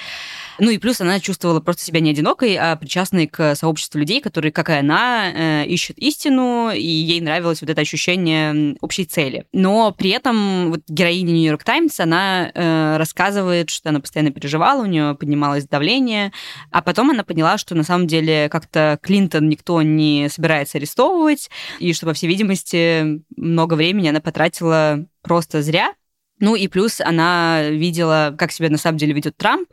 [0.58, 4.52] Ну и плюс она чувствовала просто себя не одинокой, а причастной к сообществу людей, которые,
[4.52, 9.46] как и она, э, ищут истину, и ей нравилось вот это ощущение общей цели.
[9.52, 14.86] Но при этом вот героиня Нью-Йорк Таймс, она э, рассказывает, что она постоянно переживала, у
[14.86, 16.32] нее поднималось давление,
[16.70, 21.92] а потом она поняла, что на самом деле как-то Клинтон никто не собирается арестовывать, и
[21.92, 25.94] что, по всей видимости, много времени она потратила просто зря.
[26.40, 29.68] Ну и плюс она видела, как себя на самом деле ведет Трамп,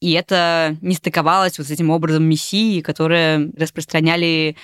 [0.00, 4.56] и это не стыковалось вот с этим образом мессии, которые распространяли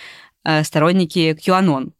[0.45, 1.93] э, сторонники QAnon.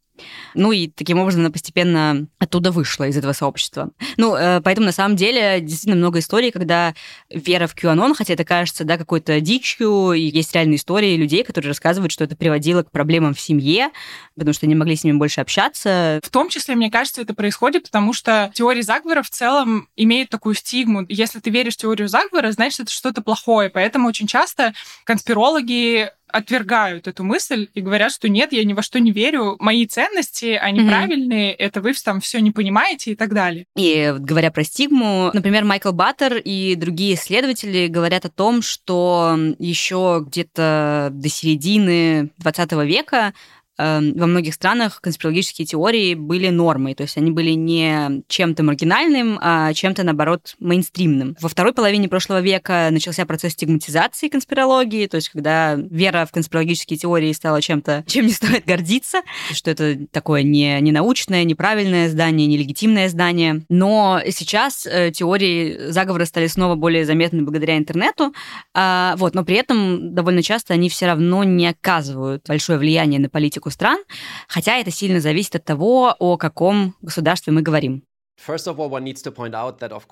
[0.53, 3.91] Ну и таким образом она постепенно оттуда вышла из этого сообщества.
[4.17, 6.93] Ну, э, поэтому на самом деле действительно много историй, когда
[7.29, 11.69] вера в QAnon, хотя это кажется, да, какой-то дичью, и есть реальные истории людей, которые
[11.69, 13.89] рассказывают, что это приводило к проблемам в семье,
[14.35, 16.19] потому что не могли с ними больше общаться.
[16.23, 20.55] В том числе, мне кажется, это происходит, потому что теория заговора в целом имеет такую
[20.55, 21.05] стигму.
[21.09, 23.69] Если ты веришь в теорию заговора, значит, это что-то плохое.
[23.69, 24.73] Поэтому очень часто
[25.03, 29.87] конспирологи отвергают эту мысль и говорят, что нет, я ни во что не верю, мои
[29.87, 30.89] ценности, они mm-hmm.
[30.89, 33.65] правильные, это вы там все не понимаете и так далее.
[33.77, 40.25] И говоря про стигму, например, Майкл Баттер и другие исследователи говорят о том, что еще
[40.27, 43.33] где-то до середины 20 века
[43.77, 49.73] во многих странах конспирологические теории были нормой, то есть они были не чем-то маргинальным, а
[49.73, 51.35] чем-то, наоборот, мейнстримным.
[51.41, 56.97] Во второй половине прошлого века начался процесс стигматизации конспирологии, то есть когда вера в конспирологические
[56.97, 62.47] теории стала чем-то, чем не стоит гордиться, что это такое не, не научное, неправильное здание,
[62.47, 63.63] нелегитимное здание.
[63.69, 68.33] Но сейчас э, теории заговора стали снова более заметны благодаря интернету,
[68.73, 73.29] а, вот, но при этом довольно часто они все равно не оказывают большое влияние на
[73.29, 73.99] политику политику стран,
[74.47, 78.03] хотя это сильно зависит от того, о каком государстве мы говорим.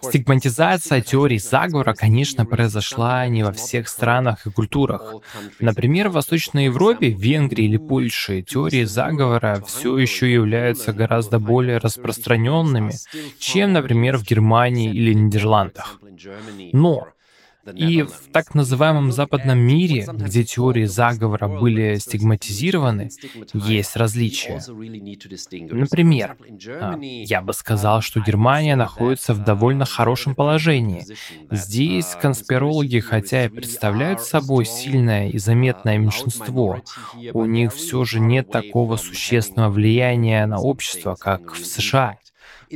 [0.02, 5.16] Стигматизация теорий заговора, конечно, произошла не во всех странах и культурах.
[5.60, 12.94] Например, в Восточной Европе, Венгрии или Польше теории заговора все еще являются гораздо более распространенными,
[13.39, 16.00] чем, например, в Германии или Нидерландах.
[16.72, 17.10] Но
[17.73, 23.10] И в так называемом западном мире, где теории заговора были стигматизированы,
[23.54, 24.61] есть различия.
[25.72, 26.36] Например,
[26.68, 31.05] а, я бы сказал, что Германия находится в довольно хорошем положении.
[31.51, 36.82] Здесь конспирологи, хотя и представляют собой сильное и заметное меньшинство,
[37.34, 42.18] у них все же нет такого существенного влияния на общество, как в США.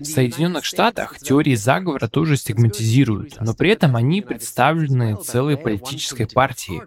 [0.01, 6.81] В Соединенных Штатах теории заговора тоже стигматизируют, но при этом они представлены целой политической партией.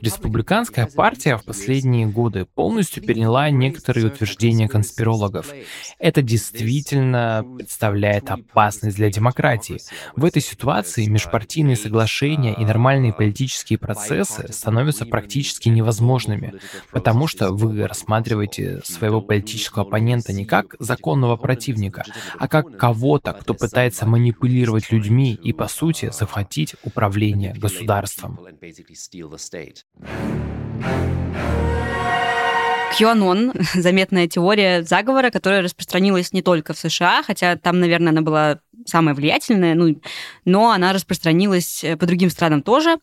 [0.00, 5.52] Республиканская партия в последние годы полностью переняла некоторые утверждения конспирологов.
[5.98, 9.80] Это действительно представляет опасность для демократии.
[10.16, 16.54] В этой ситуации межпартийные соглашения и нормальные политические процессы становятся практически невозможными,
[16.92, 22.04] потому что вы рассматриваете своего политического оппонента не как законного противника,
[22.38, 28.38] а как кого-то, кто пытается манипулировать людьми и, по сути, захватить управление государством.
[32.98, 38.60] QAnon— заметная теория заговора, которая распространилась не только в США, хотя там, наверное, она была
[38.86, 40.00] самая влиятельная, ну,
[40.44, 42.98] но она распространилась э, по другим странам тоже.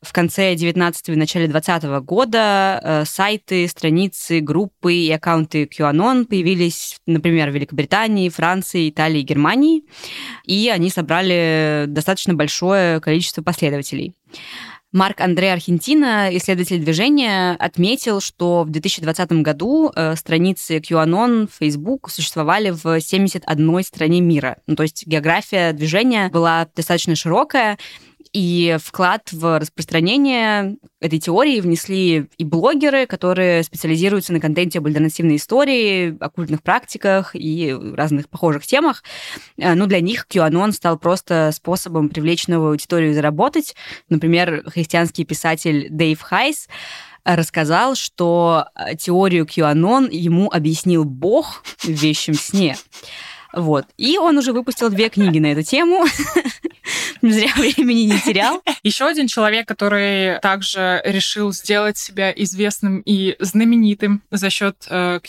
[0.00, 6.98] В конце 19 и начале 20 года э, сайты, страницы, группы и аккаунты QAnon появились,
[7.06, 9.84] например, в Великобритании, Франции, Италии, Германии,
[10.44, 14.14] и они собрали достаточно большое количество последователей.
[14.92, 22.68] Марк Андре Аргентина, исследователь движения, отметил, что в 2020 году э, страницы QAnon Facebook существовали
[22.70, 24.58] в 71 стране мира.
[24.66, 27.78] Ну, то есть география движения была достаточно широкая,
[28.32, 35.36] и вклад в распространение этой теории внесли и блогеры, которые специализируются на контенте об альтернативной
[35.36, 39.02] истории, оккультных практиках и разных похожих темах.
[39.58, 43.74] Э, ну, для них QAnon стал просто способом привлечь новую аудиторию и заработать.
[44.08, 46.68] Например, христианский писатель Дэйв Хайс
[47.24, 52.76] рассказал, что э, теорию QAnon ему объяснил Бог в вещем сне.
[53.52, 53.84] Вот.
[53.98, 56.06] И он уже выпустил две книги на эту тему.
[57.30, 58.60] Зря времени не терял.
[58.82, 65.20] Еще один человек, который также решил сделать себя известным и знаменитым за счет э,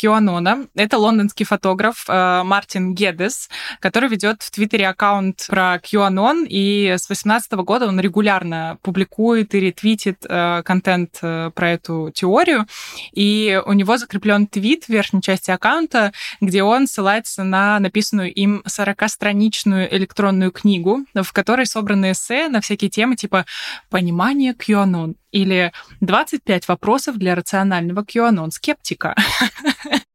[0.74, 3.48] это лондонский фотограф э, Мартин Гедес,
[3.80, 9.60] который ведет в Твиттере аккаунт про QAnon, и с 2018 года он регулярно публикует и
[9.60, 12.66] ретвитит э, контент э, про эту теорию.
[13.12, 18.64] И у него закреплен твит в верхней части аккаунта, где он ссылается на написанную им
[18.68, 23.46] 40-страничную электронную книгу, в которой, собственно, собраны эссе на всякие темы типа
[23.90, 29.16] «Понимание QAnon» или «25 вопросов для рационального QAnon-скептика».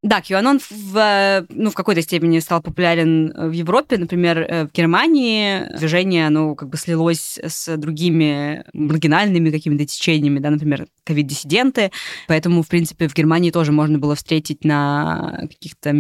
[0.01, 3.99] Да, QAnon в, ну, в какой-то степени стал популярен в Европе.
[3.99, 10.51] Например, э, в Германии движение, оно как бы слилось с другими маргинальными какими-то течениями, да,
[10.51, 11.91] например, ковид-диссиденты.
[12.29, 15.93] Поэтому, в принципе, в Германии тоже можно было встретить на каких-то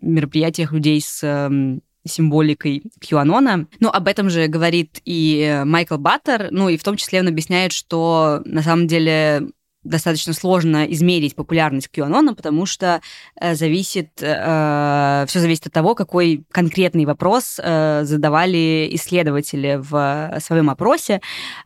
[0.00, 3.66] мероприятиях людей с эм, символикой QAnon.
[3.80, 7.72] Ну, об этом же говорит и Майкл Баттер, ну, и в том числе он объясняет,
[7.72, 9.48] что на самом деле
[9.84, 13.00] достаточно сложно измерить популярность QAnon, потому что
[13.40, 20.70] э, зависит, э, все зависит от того, какой конкретный вопрос э, задавали исследователи в своем
[20.70, 21.20] опросе.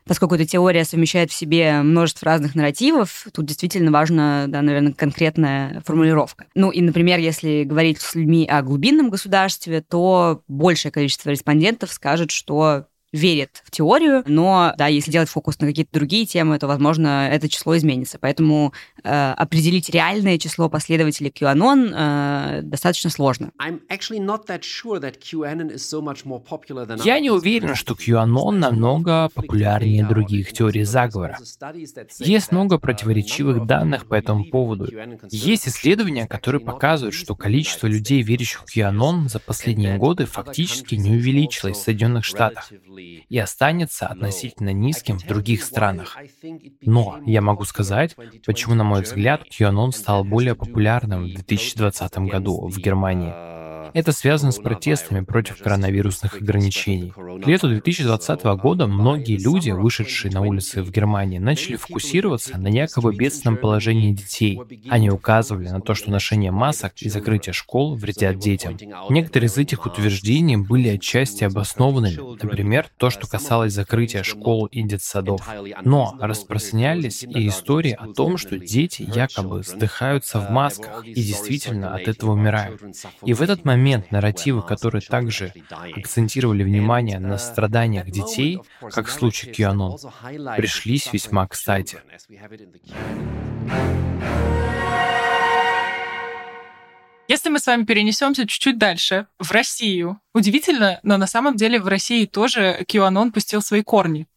[0.06, 5.82] Поскольку эта теория совмещает в себе множество разных нарративов, тут действительно важна, да, наверное, конкретная
[5.84, 6.46] формулировка.
[6.54, 12.30] Ну и, например, если говорить с людьми о глубинном государстве, то большее количество респондентов скажет,
[12.30, 17.28] что верит в теорию, но, да, если делать фокус на какие-то другие темы, то, возможно,
[17.30, 18.18] это число изменится.
[18.20, 23.52] Поэтому э, определить реальное число последователей QAnon э, достаточно сложно.
[27.04, 31.38] Я не уверен, что QAnon намного популярнее других теорий заговора.
[32.18, 34.88] Есть много противоречивых данных по этому поводу.
[35.30, 41.12] Есть исследования, которые показывают, что количество людей, верящих в QAnon, за последние годы фактически не
[41.12, 46.16] увеличилось в Соединенных Штатах и останется относительно низким в других странах.
[46.82, 52.68] Но я могу сказать, почему, на мой взгляд, QAnon стал более популярным в 2020 году
[52.68, 53.65] в Германии.
[53.94, 57.12] Это связано с протестами против коронавирусных ограничений.
[57.12, 63.14] К лету 2020 года многие люди, вышедшие на улицы в Германии, начали фокусироваться на якобы
[63.14, 64.60] бедственном положении детей.
[64.88, 68.76] Они указывали на то, что ношение масок и закрытие школ вредят детям.
[69.10, 75.48] Некоторые из этих утверждений были отчасти обоснованными, например, то, что касалось закрытия школ и детсадов.
[75.84, 82.08] Но распространялись и истории о том, что дети якобы задыхаются в масках и действительно от
[82.08, 82.82] этого умирают.
[83.24, 88.58] И в этот момент момент нарративы, которые также акцентировали внимание на страданиях детей,
[88.90, 89.98] как в случае QAnon,
[90.56, 91.98] пришлись весьма кстати.
[97.28, 101.88] Если мы с вами перенесемся чуть-чуть дальше, в Россию, удивительно, но на самом деле в
[101.88, 104.28] России тоже QAnon пустил свои корни.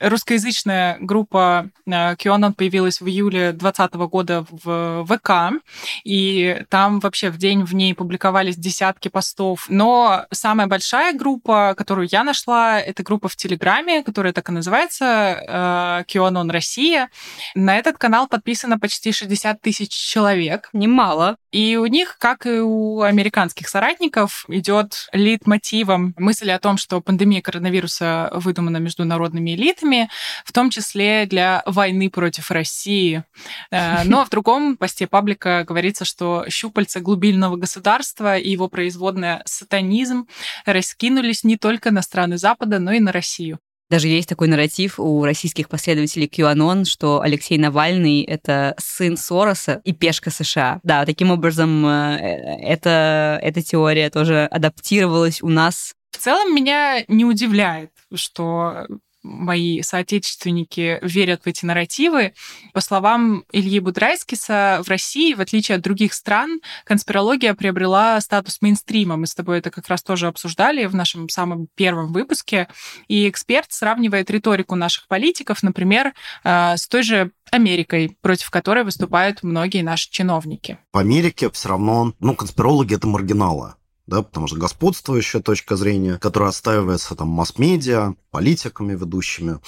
[0.00, 5.62] Русскоязычная группа э, QAnon появилась в июле 2020 года в ВК,
[6.04, 9.66] и там вообще в день в ней публиковались десятки постов.
[9.68, 16.04] Но самая большая группа, которую я нашла, это группа в Телеграме, которая так и называется,
[16.04, 17.10] э, QAnon Россия.
[17.54, 20.68] На этот канал подписано почти 60 тысяч человек.
[20.72, 21.36] Немало.
[21.52, 27.40] И у них, как и у американских соратников, идет лид-мотивом мысли о том, что пандемия
[27.40, 30.08] коронавируса выдумана международными элитами,
[30.44, 33.24] в том числе для войны против России.
[33.70, 40.28] Э, но в другом посте паблика говорится, что щупальца глубинного государства и его производная сатанизм
[40.64, 43.58] раскинулись не только на страны Запада, но и на Россию.
[43.88, 49.92] Даже есть такой нарратив у российских последователей QAnon, что Алексей Навальный— это сын Сороса и
[49.92, 50.80] пешка США.
[50.82, 57.26] Да, таким образом, э, это, эта теория тоже адаптировалась у нас в целом меня не
[57.26, 58.86] удивляет, что
[59.26, 62.34] мои соотечественники верят в эти нарративы.
[62.72, 69.16] По словам Ильи Будрайскиса, в России, в отличие от других стран, конспирология приобрела статус мейнстрима.
[69.16, 72.68] Мы с тобой это как раз тоже обсуждали в нашем самом первом выпуске.
[73.08, 76.12] И эксперт сравнивает риторику наших политиков, например,
[76.44, 80.78] э, с той же Америкой, против которой выступают многие наши чиновники.
[80.92, 83.74] В Америке все равно, ну, конспирологи это маргиналы
[84.06, 89.58] да, потому что господствующая точка зрения, которая отстаивается там масс-медиа, политиками ведущими,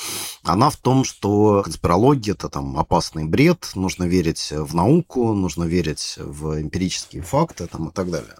[0.44, 6.14] она в том, что конспирология– это там опасный бред, нужно верить в науку, нужно верить
[6.18, 8.36] в эмпирические факты там, и так далее.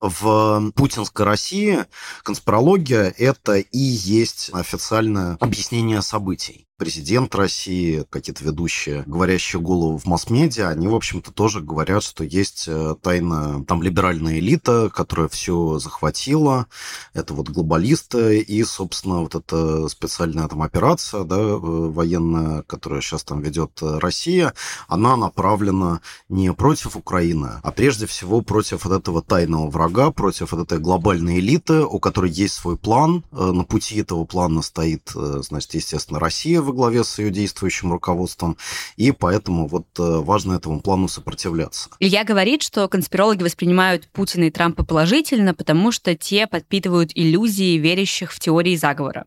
[0.00, 1.86] В путинской России
[2.22, 10.68] конспирология– это и есть официальное объяснение событий президент России, какие-то ведущие, говорящие голову в масс-медиа,
[10.68, 16.66] они, в общем-то, тоже говорят, что есть э, тайна, там, либеральная элита, которая все захватила,
[17.14, 23.24] это вот глобалисты, и, собственно, вот эта специальная там операция, да, э, военная, которая сейчас
[23.24, 24.52] там ведет э, Россия,
[24.86, 30.66] она направлена не против Украины, а прежде всего против вот этого тайного врага, против вот
[30.66, 36.20] этой глобальной элиты, у которой есть свой план, на пути этого плана стоит, значит, естественно,
[36.20, 38.56] Россия во главе с ее действующим руководством,
[38.96, 41.88] и поэтому вот э, важно этому плану сопротивляться.
[42.00, 48.32] Илья говорит, что конспирологи воспринимают Путина и Трампа положительно, потому что те подпитывают иллюзии верящих
[48.32, 49.24] в теории заговора.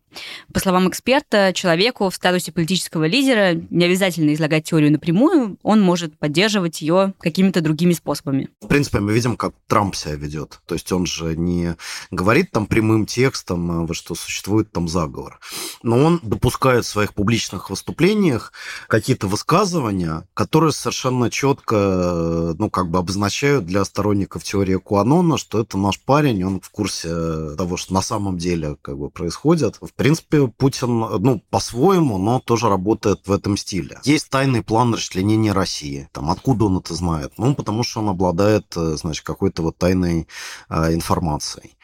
[0.52, 6.18] По словам эксперта, человеку в статусе политического лидера не обязательно излагать теорию напрямую, он может
[6.18, 8.48] поддерживать ее какими-то другими способами.
[8.60, 10.60] В принципе, мы видим, как Трамп себя ведет.
[10.66, 11.76] То есть он же не
[12.10, 15.40] говорит там прямым текстом, э, что существует там заговор.
[15.82, 18.52] Но он допускает в своих публичных публичных выступлениях
[18.88, 25.78] какие-то высказывания, которые совершенно четко, ну, как бы обозначают для сторонников теории Куанона, что это
[25.78, 29.76] наш парень, он в курсе того, что на самом деле как бы происходит.
[29.80, 34.00] В принципе, Путин, ну, по-своему, но тоже работает в этом стиле.
[34.02, 36.08] Есть тайный план расчленения России.
[36.10, 37.34] Там, откуда он это знает?
[37.36, 40.26] Ну, потому что он обладает, значит, какой-то вот тайной
[40.68, 41.76] э, информацией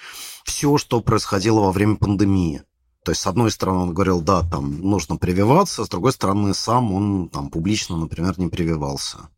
[0.43, 2.63] все, что происходило во время пандемии.
[3.07, 6.93] То есть, с одной стороны, он говорил, да, там нужно прививаться, с другой стороны, сам
[6.93, 9.29] он там публично, например, не прививался.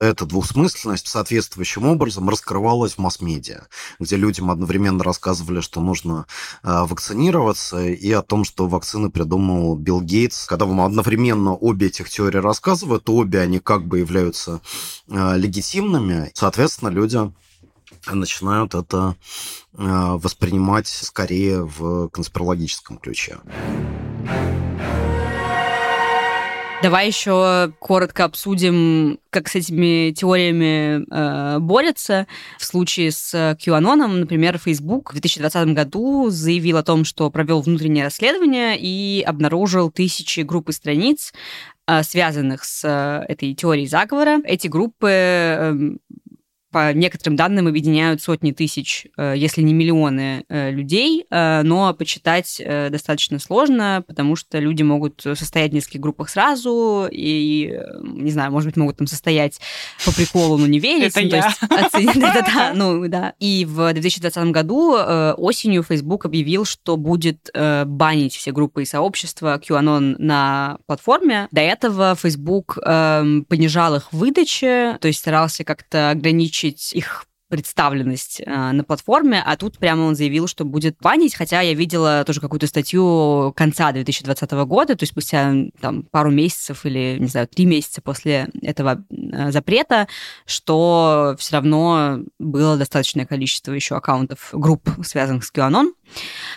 [0.00, 3.66] Эта двусмысленность соответствующим образом раскрывалась в масс-медиа,
[4.00, 6.26] где людям одновременно рассказывали, что нужно
[6.62, 10.46] э, вакцинироваться, и о том, что вакцины придумал Билл Гейтс.
[10.46, 14.62] Когда вам одновременно обе этих теории рассказывают, то обе они как бы являются
[15.08, 17.30] э, легитимными, соответственно, люди
[18.10, 19.16] начинают это
[19.74, 23.38] э, воспринимать скорее в конспирологическом ключе.
[26.82, 32.26] Давай еще коротко обсудим, как с этими теориями э, борются.
[32.58, 38.02] В случае с QAnon, например, Facebook в 2020 году заявил о том, что провел внутреннее
[38.02, 41.32] расследование и обнаружил тысячи групп и страниц,
[41.86, 44.40] э, связанных с э, этой теорией заговора.
[44.44, 46.00] Эти группы эм,
[46.72, 52.60] по некоторым данным объединяют сотни тысяч, э, если не миллионы э, людей, э, но почитать
[52.90, 58.68] достаточно сложно, потому что люди могут состоять в нескольких группах сразу, и, не знаю, может
[58.68, 59.60] быть, могут там состоять
[60.04, 61.14] по приколу, но не верить.
[61.14, 62.72] Это ну, я.
[62.74, 63.34] Ну да.
[63.38, 64.96] И в 2020 году
[65.36, 71.48] осенью Facebook объявил, что будет банить все группы и сообщества QAnon на платформе.
[71.50, 78.40] До этого Facebook эм, понижал их выдачи, то есть старался как-то ограничить увеличить их представленность
[78.40, 82.40] э, на платформе, а тут прямо он заявил, что будет банить, хотя я видела тоже
[82.40, 87.66] какую-то статью конца 2020 года, то есть спустя там пару месяцев или, не знаю, три
[87.66, 90.08] месяца после этого э, запрета,
[90.46, 95.92] что все равно было достаточное количество еще аккаунтов групп, связанных с QAnon.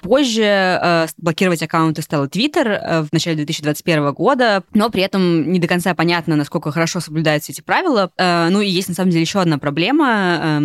[0.02, 5.60] Позже э, блокировать аккаунты стал Twitter э, в начале 2021 года, но при этом не
[5.60, 8.12] до конца понятно, насколько хорошо соблюдаются эти правила.
[8.18, 10.60] Э, ну и есть на самом деле еще одна проблема, э,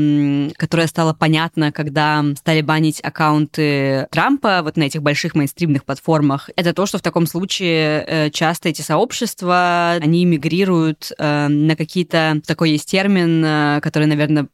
[0.56, 6.50] которая стала понятна, когда стали банить аккаунты Трампа вот на этих больших мейнстримных платформах.
[6.56, 12.40] Это то, что в таком случае э, часто эти сообщества, они мигрируют э, на какие-то,
[12.46, 14.48] такой есть термин, э, который, наверное,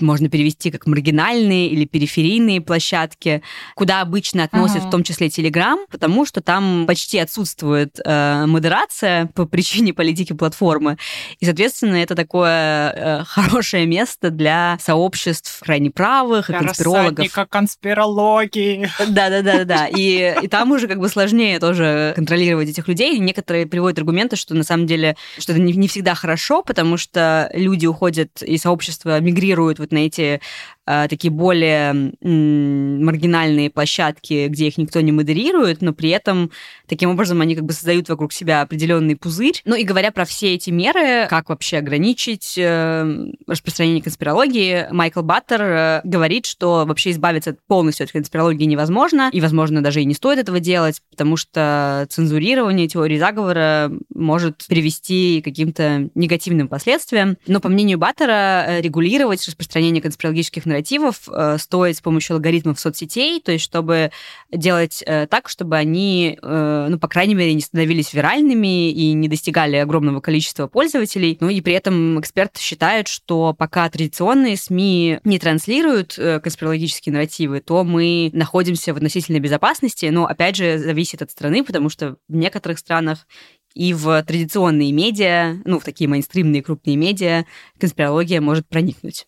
[0.00, 3.42] можно перевести как маргинальные или периферийные площадки,
[3.74, 4.88] куда обычно относят ага.
[4.88, 10.96] в том числе Telegram, потому что там почти отсутствует э, модерация по причине политики платформы.
[11.38, 17.18] И, соответственно, это такое э, хорошее место для сообществ крайне правых и конспирологов.
[17.46, 18.90] конспирологии.
[19.08, 19.64] Да-да-да.
[19.64, 23.18] да И, и там уже как бы сложнее тоже контролировать этих людей.
[23.18, 27.50] некоторые приводят аргументы, что на самом деле что это не, не всегда хорошо, потому что
[27.54, 30.40] люди уходят и сообщества мигрируют вот на эти
[30.86, 36.50] э, такие более маргинальные площадки, где их никто не модерирует, но при этом
[36.86, 39.60] таким образом они как бы создают вокруг себя определенный пузырь.
[39.64, 45.62] Ну и говоря про все эти меры, как вообще ограничить э, распространение конспирологии, Майкл Баттер
[45.62, 50.38] э, говорит, что вообще избавиться полностью от конспирологии невозможно, и, возможно, даже и не стоит
[50.38, 57.36] этого делать, потому что цензурирование теории заговора может привести к каким-то негативным последствиям.
[57.46, 63.40] Но, по мнению Баттера, э, регулировать распространение конспирологических нарративов э, стоит с помощью алгоритмов соцсетей,
[63.40, 64.10] то есть чтобы
[64.50, 69.28] делать э, так, чтобы они, э, ну, по крайней мере, не становились виральными и не
[69.28, 71.36] достигали огромного количества пользователей.
[71.40, 77.60] Ну и при этом эксперт считает, что пока традиционные СМИ не транслируют э, конспирологические нарративы,
[77.60, 82.34] то мы находимся в относительной безопасности, но, опять же, зависит от страны, потому что в
[82.34, 83.26] некоторых странах
[83.74, 87.44] и в традиционные медиа, ну, в такие мейнстримные крупные медиа,
[87.78, 89.26] конспирология может проникнуть.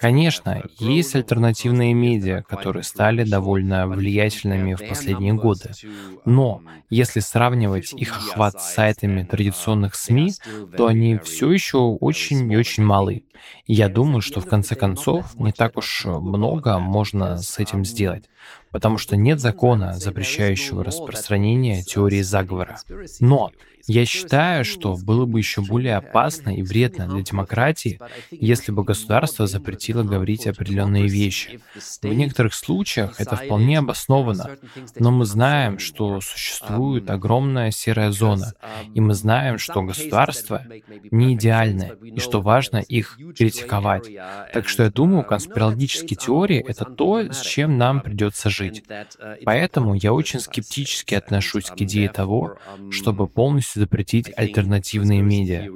[0.00, 5.72] Конечно, есть альтернативные медиа, которые стали довольно влиятельными в последние годы.
[6.24, 10.32] Но если сравнивать их охват с сайтами традиционных СМИ,
[10.76, 13.24] то они все еще очень и очень малы.
[13.66, 18.24] И я думаю, что в конце концов не так уж много можно с этим сделать
[18.70, 22.78] потому что нет закона, запрещающего распространение теории заговора.
[23.20, 23.52] Но
[23.86, 29.46] я считаю, что было бы еще более опасно и вредно для демократии, если бы государство
[29.46, 31.60] запретило говорить определенные вещи.
[32.02, 34.56] В некоторых случаях это вполне обосновано,
[34.98, 38.54] но мы знаем, что существует огромная серая зона,
[38.94, 40.62] и мы знаем, что государство
[41.10, 44.08] не идеальное, и что важно их критиковать.
[44.52, 48.84] Так что я думаю, конспирологические теории— это то, с чем нам придется жить.
[49.44, 52.58] Поэтому я очень скептически отношусь к идее того,
[52.90, 55.68] чтобы полностью запретить альтернативные медиа.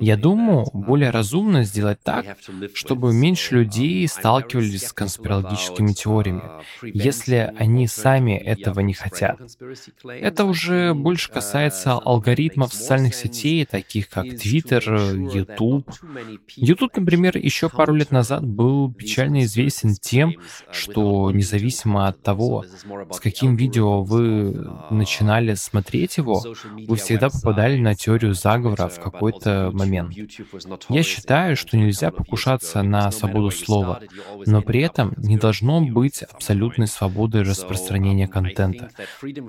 [0.00, 2.36] Я думаю, более разумно сделать так,
[2.74, 6.42] чтобы меньше людей сталкивались с конспирологическими теориями,
[6.82, 9.40] если они сами этого не хотят.
[10.04, 14.82] Это уже больше касается алгоритмов социальных сетей, таких как Twitter,
[15.32, 15.90] YouTube.
[16.56, 20.34] YouTube, например, еще пару лет назад был печально известен тем,
[20.70, 22.64] что независимо от того,
[23.10, 24.52] с каким видео вы
[24.90, 26.42] начинали смотреть его,
[26.86, 30.14] вы всегда попадали на теорию заговора в какой-то момент.
[30.88, 34.00] Я считаю, что нельзя покушаться на свободу слова,
[34.46, 38.90] но при этом не должно быть абсолютной свободы распространения контента.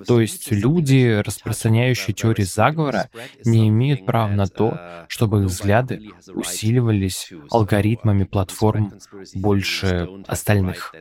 [0.05, 3.09] То есть люди, распространяющие теории заговора,
[3.45, 4.77] не имеют права на то,
[5.07, 8.91] чтобы их взгляды усиливались алгоритмами платформ
[9.35, 10.93] больше остальных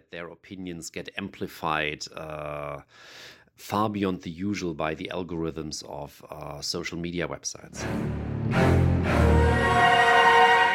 [3.56, 7.84] far beyond the usual by the algorithms of uh, social media websites.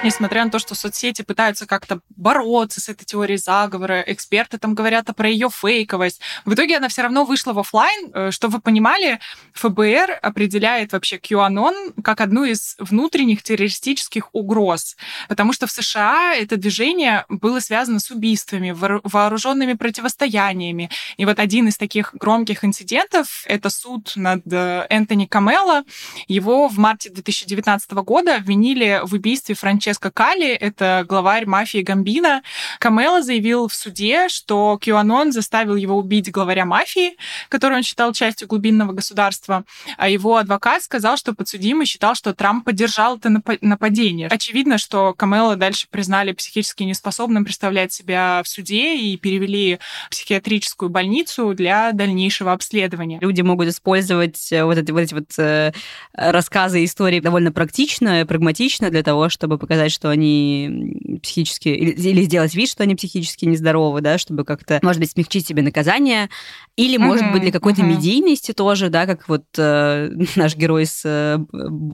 [0.01, 5.07] Несмотря на то, что соцсети пытаются как-то бороться с этой теорией заговора, эксперты там говорят
[5.13, 6.21] про ее фейковость.
[6.45, 8.11] В итоге она все равно вышла в офлайн.
[8.13, 9.19] Э, что вы понимали,
[9.53, 14.95] ФБР определяет вообще QAnon как одну из внутренних террористических угроз.
[15.27, 20.89] Потому что в США это движение было связано с убийствами, вооруженными противостояниями.
[21.17, 25.83] И вот один из таких громких инцидентов— это суд над э, Энтони Камелло.
[26.29, 32.43] Его в марте 2019 года обвинили в убийстве Франческо Франческо Кали, это главарь мафии Гамбина.
[32.79, 37.17] Камело заявил в суде, что QAnon заставил его убить главаря мафии,
[37.47, 39.63] который он считал частью глубинного государства,
[39.97, 43.31] а его адвокат сказал, что подсудимый считал, что Трамп поддержал это
[43.61, 44.27] нападение.
[44.27, 50.89] Очевидно, что Камело дальше признали психически неспособным представлять себя в суде и перевели в психиатрическую
[50.89, 53.17] больницу для дальнейшего обследования.
[53.21, 55.71] Люди могут использовать э, вот эти вот, эти вот э,
[56.13, 61.69] рассказы и истории довольно практично, прагматично для того, чтобы показать, что они психически...
[61.69, 65.61] Или, или сделать вид, что они психически нездоровы, да, чтобы как-то, может быть, смягчить себе
[65.61, 66.29] наказание.
[66.75, 67.85] Или, mm-hmm, может быть, для какой-то mm-hmm.
[67.85, 71.37] медийности тоже, да, как вот э, наш герой с э,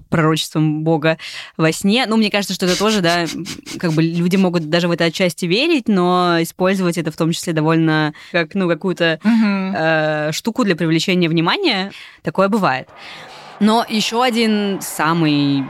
[0.09, 1.17] пророчеством Бога
[1.57, 2.05] во сне.
[2.07, 3.25] Ну, мне кажется, что это тоже, да,
[3.77, 7.53] как бы люди могут даже в это отчасти верить, но использовать это в том числе
[7.53, 9.73] довольно как, ну, какую-то mm-hmm.
[9.75, 11.91] э, штуку для привлечения внимания.
[12.23, 12.89] Такое бывает.
[13.59, 15.63] Но еще один самый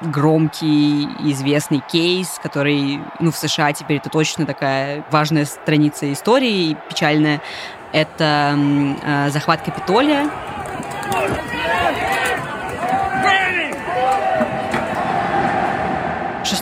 [0.00, 7.40] громкий, известный кейс, который, ну, в США теперь это точно такая важная страница истории, печальная,
[7.92, 8.56] это
[9.02, 10.30] э, захват Капитолия.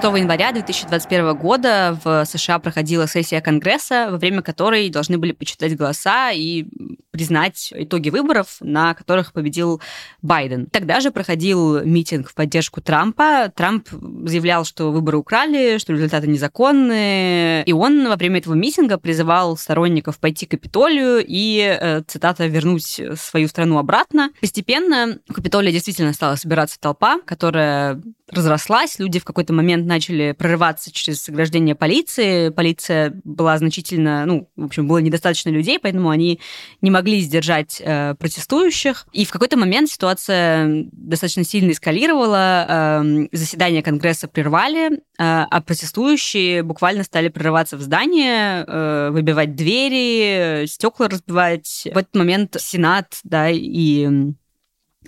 [0.07, 5.77] 6 января 2021 года в США проходила сессия Конгресса, во время которой должны были почитать
[5.77, 6.65] голоса и
[7.11, 9.81] признать итоги выборов, на которых победил
[10.23, 10.67] Байден.
[10.67, 13.51] Тогда же проходил митинг в поддержку Трампа.
[13.55, 13.89] Трамп
[14.27, 17.65] заявлял, что выборы украли, что результаты незаконные.
[17.65, 23.01] И он во время этого митинга призывал сторонников пойти к Капитолию и, э, цитата, вернуть
[23.17, 24.31] свою страну обратно.
[24.41, 28.01] Постепенно в Капитолии действительно стала собираться толпа, которая
[28.31, 34.67] разрослась, люди в какой-то момент начали прорываться через ограждение полиции, полиция была значительно, ну, в
[34.67, 36.41] общем, было недостаточно людей, поэтому они
[36.83, 43.83] не могли сдержать э, протестующих, и в какой-то момент ситуация достаточно сильно эскалировала, э, заседание
[43.83, 51.89] Конгресса прервали, э, а протестующие буквально стали прорываться в здание, э, выбивать двери, стекла разбивать.
[51.93, 54.46] В этот момент Сенат, да, и Э,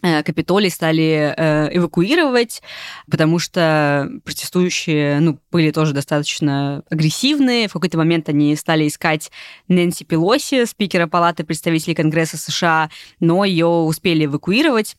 [0.01, 2.63] Капитолий стали э, эвакуировать,
[3.11, 7.69] потому что протестующие ну, были тоже достаточно агрессивные.
[7.69, 9.31] В какой-то момент они стали искать
[9.69, 12.91] Нэнси Пелоси, спикера Палаты представителей Конгресса США,
[13.21, 14.97] но ее успели эвакуировать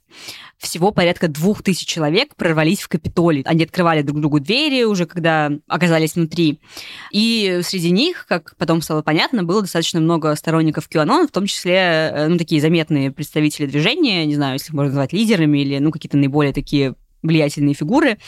[0.60, 3.42] всего порядка двух тысяч человек прорвались в Капитолий.
[3.46, 6.60] Они открывали друг другу двери уже, когда оказались внутри.
[7.12, 11.76] И среди них, как потом стало понятно, было достаточно много сторонников QAnon, в том числе,
[11.76, 16.18] э, ну, такие заметные представители движения, не знаю, если можно назвать лидерами или, ну, какие-то
[16.18, 18.20] наиболее такие влиятельные фигуры.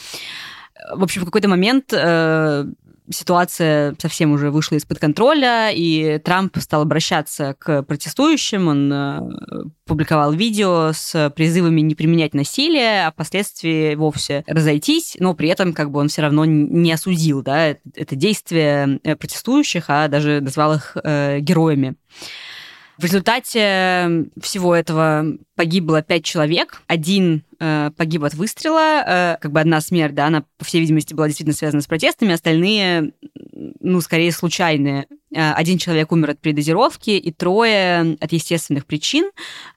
[0.96, 2.66] В общем, в какой-то момент э,
[3.10, 9.20] ситуация совсем уже вышла из-под контроля, и Трамп стал обращаться к протестующим, он э,
[9.86, 15.92] публиковал видео с призывами не применять насилие, а впоследствии вовсе разойтись, но при этом как
[15.92, 20.98] бы он все равно не осудил да, это действие э, протестующих, а даже назвал их
[21.04, 21.96] э, героями.
[22.98, 25.26] В результате всего этого
[25.56, 26.84] погибло пять человек.
[26.86, 31.14] Один э, погиб от выстрела, э, как бы одна смерть, да, она, по всей видимости,
[31.14, 33.14] была действительно связана с протестами, остальные,
[33.80, 35.06] ну, скорее, случайные.
[35.34, 39.30] Э, один человек умер от передозировки, и трое от естественных причин.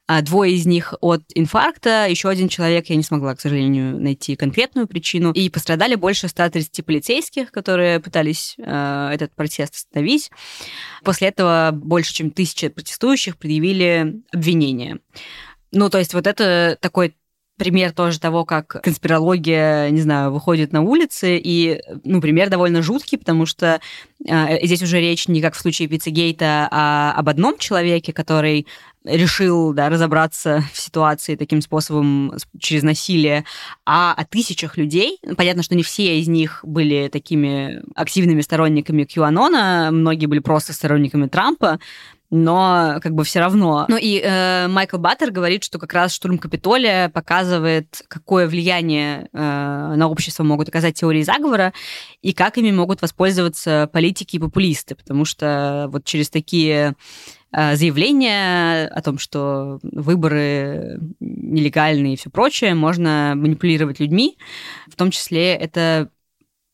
[0.06, 4.36] А двое из них от инфаркта, еще один человек, я не смогла, к сожалению, найти
[4.36, 5.32] конкретную причину.
[5.32, 10.30] И пострадали больше 130 полицейских, которые пытались э, этот протест остановить.
[11.02, 14.98] После этого больше, чем тысяча протестующих предъявили обвинения.
[15.72, 17.14] Ну, то есть вот это такой
[17.56, 23.18] пример тоже того, как конспирология, не знаю, выходит на улицы, и, ну, пример довольно жуткий,
[23.18, 23.80] потому что
[24.26, 28.66] э, здесь уже речь не как в случае Пиццегейта, а об одном человеке, который
[29.04, 33.44] решил да, разобраться в ситуации таким способом через насилие,
[33.86, 35.18] а о тысячах людей.
[35.36, 41.28] Понятно, что не все из них были такими активными сторонниками QAnon, многие были просто сторонниками
[41.28, 41.78] Трампа,
[42.34, 43.86] но как бы все равно.
[43.88, 49.38] Ну и э, Майкл Баттер говорит, что как раз штурм Капитолия показывает, какое влияние э,
[49.38, 51.72] на общество могут оказать теории заговора
[52.22, 56.94] и как ими могут воспользоваться политики и популисты, потому что вот через такие
[57.52, 64.38] э, заявления о том, что выборы нелегальные и все прочее, можно манипулировать людьми.
[64.90, 66.08] В том числе это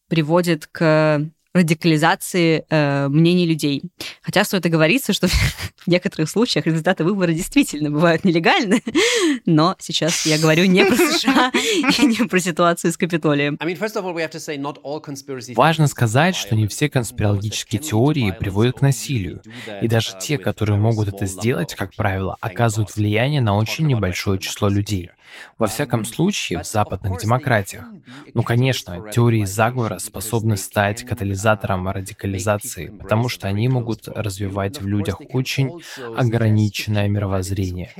[0.08, 3.82] приводит к радикализации э, мнений людей.
[4.22, 5.26] Хотя стоит оговориться, что
[5.76, 8.82] в некоторых случаях результаты выбора действительно бывают нелегальны,
[9.46, 11.50] но сейчас я говорю не про США
[11.98, 13.56] и не про ситуацию с Капитолием.
[15.56, 19.42] Важно сказать, что не все конспирологические теории приводят к насилию,
[19.82, 24.68] и даже те, которые могут это сделать, как правило, оказывают влияние на очень небольшое число
[24.68, 25.10] людей.
[25.58, 27.84] Во всяком случае, в западных демократиях.
[28.34, 35.20] Ну, конечно, теории заговора способны стать катализатором радикализации, потому что они могут развивать в людях
[35.32, 35.82] очень
[36.16, 37.90] ограниченное мировоззрение.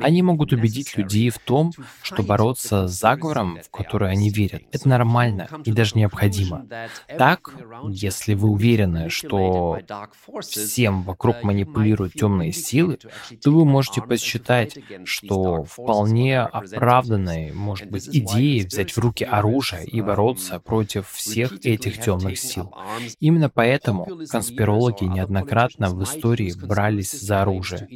[0.00, 1.72] Они могут убедить людей в том,
[2.02, 6.66] что бороться с заговором, в который они верят, это нормально и даже необходимо.
[7.18, 7.54] Так,
[7.88, 9.78] если вы уверены, что
[10.40, 12.98] всем вокруг манипулируют темные силы,
[13.42, 20.00] то вы можете посчитать, что вполне оправданной может быть идеей взять в руки оружие и
[20.00, 22.72] бороться против всех этих темных сил.
[23.20, 27.88] Именно поэтому конспирологи неоднократно в истории брались за оружие.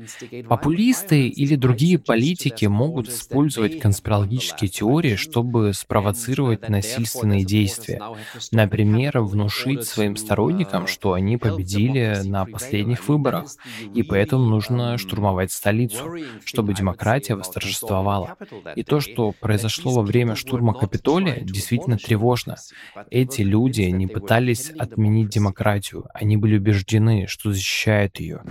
[0.48, 8.00] Популисты или другие политики могут использовать конспирологические теории, чтобы спровоцировать насильственные действия.
[8.52, 13.46] Например, внушить своим сторонникам, что они победили на последних выборах,
[13.94, 18.36] и поэтому нужно штурмовать столицу, чтобы демократия восторжествовала.
[18.76, 22.56] И то, что произошло во время штурма Капитолия, действительно тревожно.
[23.10, 28.42] Эти люди не пытались отменить демократию, они были убеждены, что защищают ее.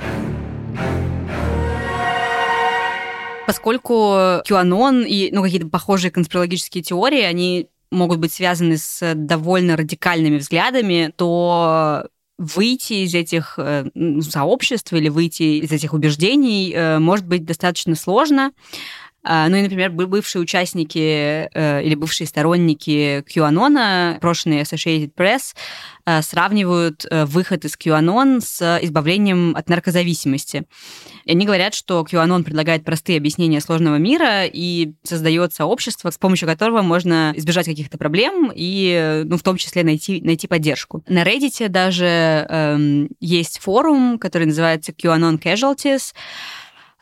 [3.47, 10.37] Поскольку QAnon и ну, какие-то похожие конспирологические теории, они могут быть связаны с довольно радикальными
[10.37, 12.07] взглядами, то
[12.37, 13.85] выйти из этих э,
[14.21, 18.51] сообществ или выйти из этих убеждений э, может быть достаточно сложно.
[19.29, 25.53] А, ну и, например, бывшие участники э, или бывшие сторонники QAnon, прошлые Associated Press,
[26.05, 30.63] э, сравнивают э, выход из QAnon с избавлением от наркозависимости.
[31.25, 36.47] И они говорят, что QAnon предлагает простые объяснения сложного мира и создает сообщество, с помощью
[36.47, 41.03] которого можно избежать каких-то проблем и, ну, в том числе найти, найти поддержку.
[41.09, 42.05] На Reddit даже
[42.49, 46.13] эм, есть форум, который называется QAnon Casualties,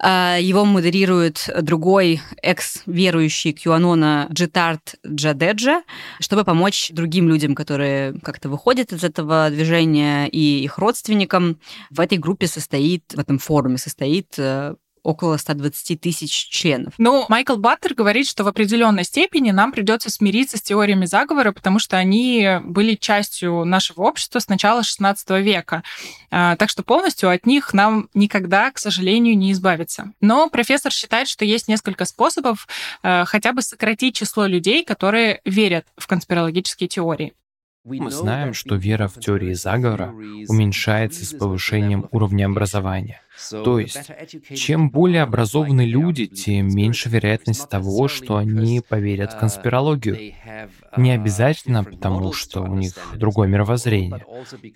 [0.02, 5.84] его модерирует другой экс-верующий Кьюанона Джитарт Джадеджа,
[6.20, 11.60] чтобы помочь другим людям, которые как-то выходят из этого движения, и их родственникам.
[11.90, 14.76] В этой группе состоит, в этом форуме состоит э,
[15.06, 16.94] около 120 тысяч членов.
[16.98, 21.78] Ну, Майкл Баттер говорит, что в определенной степени нам придется смириться с теориями заговора, потому
[21.78, 25.84] что они были частью нашего общества с начала 16 века.
[26.32, 30.12] А, так что полностью от них нам никогда, к сожалению, не избавиться.
[30.22, 32.68] Но профессор считает, что есть несколько способов
[33.04, 37.34] э, хотя бы сократить число людей, которые верят в конспирологические теории.
[37.84, 40.10] Мы знаем, что вера в теории заговора
[40.48, 43.22] уменьшается с повышением уровня образования.
[43.52, 44.12] То есть,
[44.56, 50.34] чем более образованные люди, тем меньше вероятность того, что они поверят в конспирологию.
[50.98, 54.26] Не обязательно потому, что у них другое мировоззрение,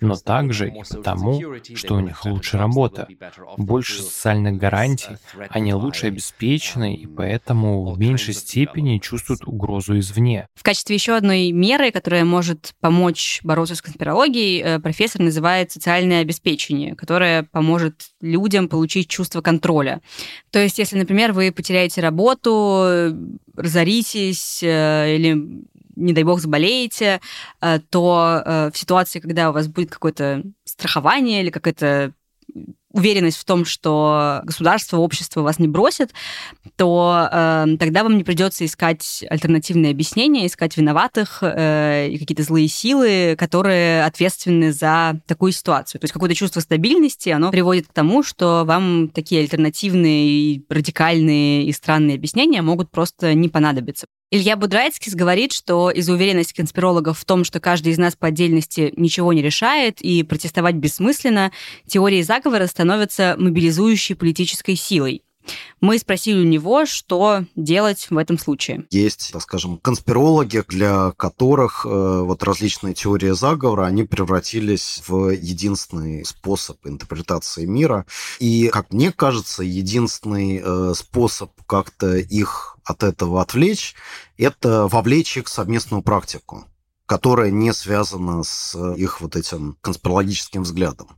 [0.00, 1.40] но также и потому,
[1.74, 3.08] что у них лучше работа,
[3.56, 5.16] больше социальных гарантий,
[5.48, 10.46] они лучше обеспечены и поэтому в меньшей степени чувствуют угрозу извне.
[10.54, 16.20] В качестве еще одной меры, которая может помочь бороться с конспирологией, э, профессор называет социальное
[16.20, 20.00] обеспечение, которое поможет людям людям получить чувство контроля.
[20.50, 23.14] То есть, если, например, вы потеряете работу,
[23.56, 25.38] разоритесь э, или
[25.96, 27.20] не дай бог, заболеете,
[27.60, 32.12] э, то э, в ситуации, когда у вас будет какое-то страхование или какая-то
[32.92, 36.12] уверенность в том, что государство, общество вас не бросит,
[36.76, 42.68] то э, тогда вам не придется искать альтернативные объяснения, искать виноватых э, и какие-то злые
[42.68, 46.00] силы, которые ответственны за такую ситуацию.
[46.00, 51.72] То есть какое-то чувство стабильности, оно приводит к тому, что вам такие альтернативные, радикальные и
[51.72, 54.06] странные объяснения могут просто не понадобиться.
[54.32, 58.92] Илья Будрайцкис говорит, что из-за уверенности конспирологов в том, что каждый из нас по отдельности
[58.96, 61.50] ничего не решает и протестовать бессмысленно,
[61.88, 65.24] теории заговора становятся мобилизующей политической силой.
[65.80, 68.86] Мы спросили у него, что делать в этом случае.
[68.90, 76.24] Есть, так скажем, конспирологи, для которых э, вот различные теории заговора, они превратились в единственный
[76.24, 78.04] способ интерпретации мира.
[78.38, 83.94] И, как мне кажется, единственный э, способ как-то их от этого отвлечь,
[84.36, 86.66] это вовлечь их в совместную практику
[87.06, 91.08] которая не связана с их вот этим конспирологическим взглядом.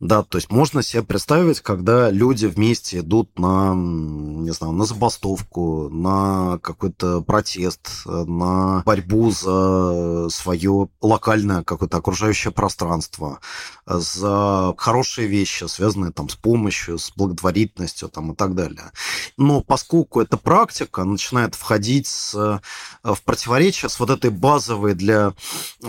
[0.00, 5.90] Да, то есть можно себе представить, когда люди вместе идут на, не знаю, на забастовку,
[5.90, 13.40] на какой-то протест, на борьбу за свое локальное какое-то окружающее пространство,
[13.84, 18.92] за хорошие вещи, связанные там с помощью, с благотворительностью там, и так далее.
[19.36, 22.60] Но поскольку эта практика начинает входить с, э,
[23.02, 25.34] в противоречие с вот этой базовой для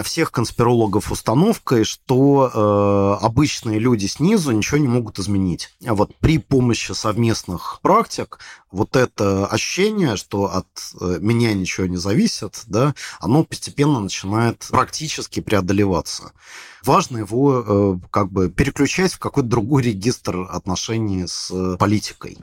[0.03, 5.70] всех конспирологов установкой, что э, обычные люди люди снизу ничего не могут изменить.
[5.86, 8.39] А вот при помощи совместных практик
[8.72, 10.68] вот это ощущение, что от
[10.99, 16.32] э, меня ничего не зависит, да, оно постепенно начинает практически преодолеваться.
[16.84, 22.38] Важно его э, как бы переключать в какой-то другой регистр отношений с э, политикой.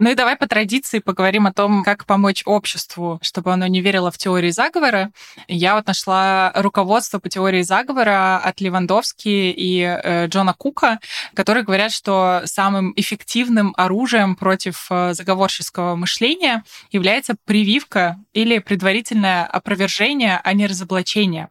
[0.00, 4.10] Ну и давай по традиции поговорим о том, как помочь обществу, чтобы оно не верило
[4.10, 5.12] в теории заговора.
[5.46, 10.98] Я вот нашла руководство по теории заговора от Левандовски и э, Джона Кука,
[11.34, 20.40] которые говорят, что самым эффективным оружием против э, заговорческого мышления является прививка или предварительное опровержение,
[20.42, 21.50] а не разоблачение.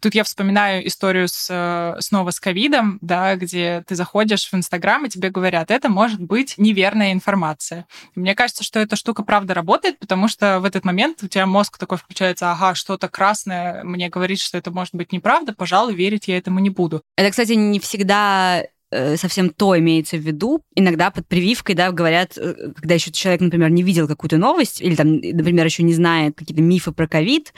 [0.00, 5.04] Тут я вспоминаю историю с, э, снова с ковидом, да, где ты заходишь в Инстаграм,
[5.04, 7.75] и тебе говорят, это может быть неверная информация.
[8.14, 11.46] И мне кажется, что эта штука правда работает, потому что в этот момент у тебя
[11.46, 16.28] мозг такой включается, ага, что-то красное мне говорит, что это может быть неправда, пожалуй, верить
[16.28, 17.02] я этому не буду.
[17.16, 20.62] Это, кстати, не всегда э, совсем то имеется в виду.
[20.74, 24.94] Иногда под прививкой, да, говорят, э, когда еще человек, например, не видел какую-то новость, или
[24.94, 27.52] там, например, еще не знает какие-то мифы про ковид,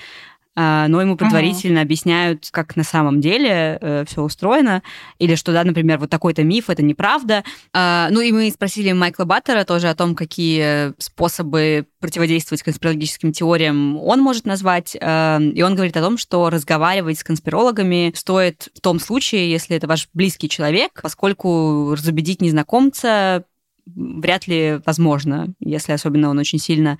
[0.58, 1.82] но ему предварительно uh-huh.
[1.82, 4.82] объясняют, как на самом деле э, все устроено,
[5.18, 7.44] или что, да, например, вот такой-то миф, это неправда.
[7.72, 13.98] А, ну и мы спросили Майкла Баттера тоже о том, какие способы противодействовать конспирологическим теориям
[13.98, 18.80] он может назвать, э, и он говорит о том, что разговаривать с конспирологами стоит в
[18.80, 23.44] том случае, если это ваш близкий человек, поскольку разубедить незнакомца
[23.86, 26.98] вряд ли возможно, если особенно он очень сильно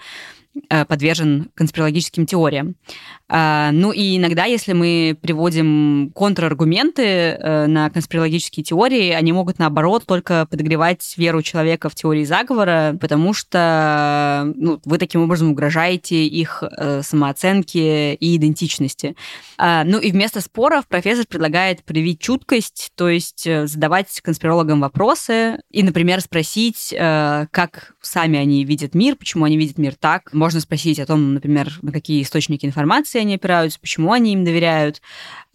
[0.70, 2.74] Э, подвержен конспирологическим теориям.
[3.30, 10.04] А, ну и иногда, если мы приводим контраргументы э, на конспирологические теории, они могут, наоборот,
[10.06, 16.62] только подогревать веру человека в теории заговора, потому что ну, вы таким образом угрожаете их
[16.62, 19.14] э, самооценке и идентичности.
[19.58, 25.82] А, ну и вместо споров профессор предлагает проявить чуткость, то есть задавать конспирологам вопросы и,
[25.82, 31.06] например, спросить, как сами они видят мир, почему они видят мир так, можно спросить о
[31.06, 35.02] том, например, на какие источники информации они опираются, почему они им доверяют.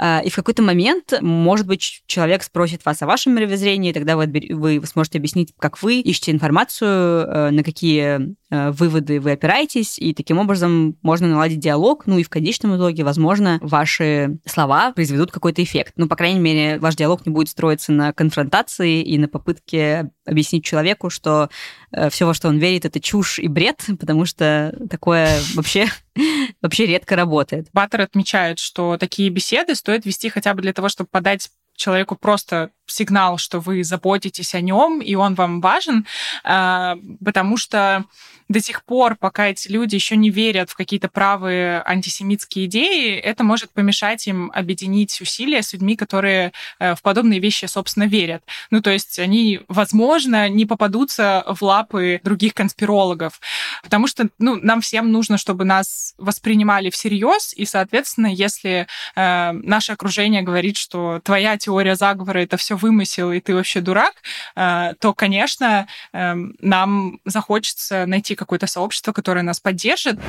[0.05, 4.27] А, и в какой-то момент, может быть, человек спросит вас о вашем мировоззрении, тогда вы,
[4.49, 10.13] вы сможете объяснить, как вы ищете информацию, э, на какие э, выводы вы опираетесь, и
[10.13, 15.63] таким образом можно наладить диалог, ну и в конечном итоге, возможно, ваши слова произведут какой-то
[15.63, 15.93] эффект.
[15.95, 20.65] Ну, по крайней мере, ваш диалог не будет строиться на конфронтации и на попытке объяснить
[20.65, 21.49] человеку, что
[21.91, 25.87] э, все, во что он верит, это чушь и бред, потому что такое вообще,
[26.61, 27.67] вообще редко работает.
[27.71, 32.71] Баттер отмечает, что такие беседы стоит вести хотя бы для того, чтобы подать человеку просто
[32.85, 36.05] сигнал, что вы заботитесь о нем, и он вам важен,
[36.43, 38.05] а, потому что
[38.49, 43.43] до тех пор, пока эти люди еще не верят в какие-то правые антисемитские идеи, это
[43.43, 48.43] может помешать им объединить усилия с людьми, которые э, в подобные вещи, собственно, верят.
[48.69, 53.39] Ну, то есть они, возможно, не попадутся в лапы других конспирологов,
[53.81, 59.93] потому что ну, нам всем нужно, чтобы нас воспринимали всерьез, и, соответственно, если э, наше
[59.93, 64.13] окружение говорит, что твоя теория заговора это все вымысел, и ты вообще дурак,
[64.55, 70.19] э, то, конечно, э, нам захочется найти какое-то сообщество, которое нас поддержит.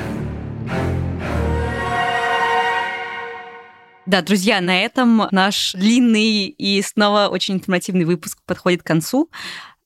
[4.06, 9.30] Да, друзья, на этом наш длинный и снова очень информативный выпуск подходит к концу.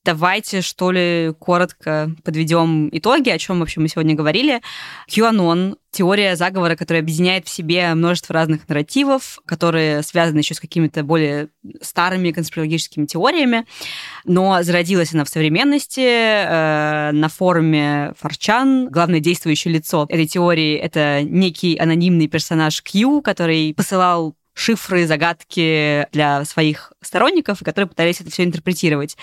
[0.05, 4.61] Давайте, что ли, коротко подведем итоги, о чем вообще мы сегодня говорили.
[5.09, 11.03] QAnon— теория заговора, которая объединяет в себе множество разных нарративов, которые связаны еще с какими-то
[11.03, 11.49] более
[11.81, 13.65] старыми конспирологическими теориями.
[14.23, 15.99] Но зародилась она в современности.
[15.99, 23.73] Э, на форуме Форчан главное действующее лицо этой теории— это некий анонимный персонаж Q, который
[23.75, 29.17] посылал шифры, загадки для своих сторонников, которые пытались это все интерпретировать.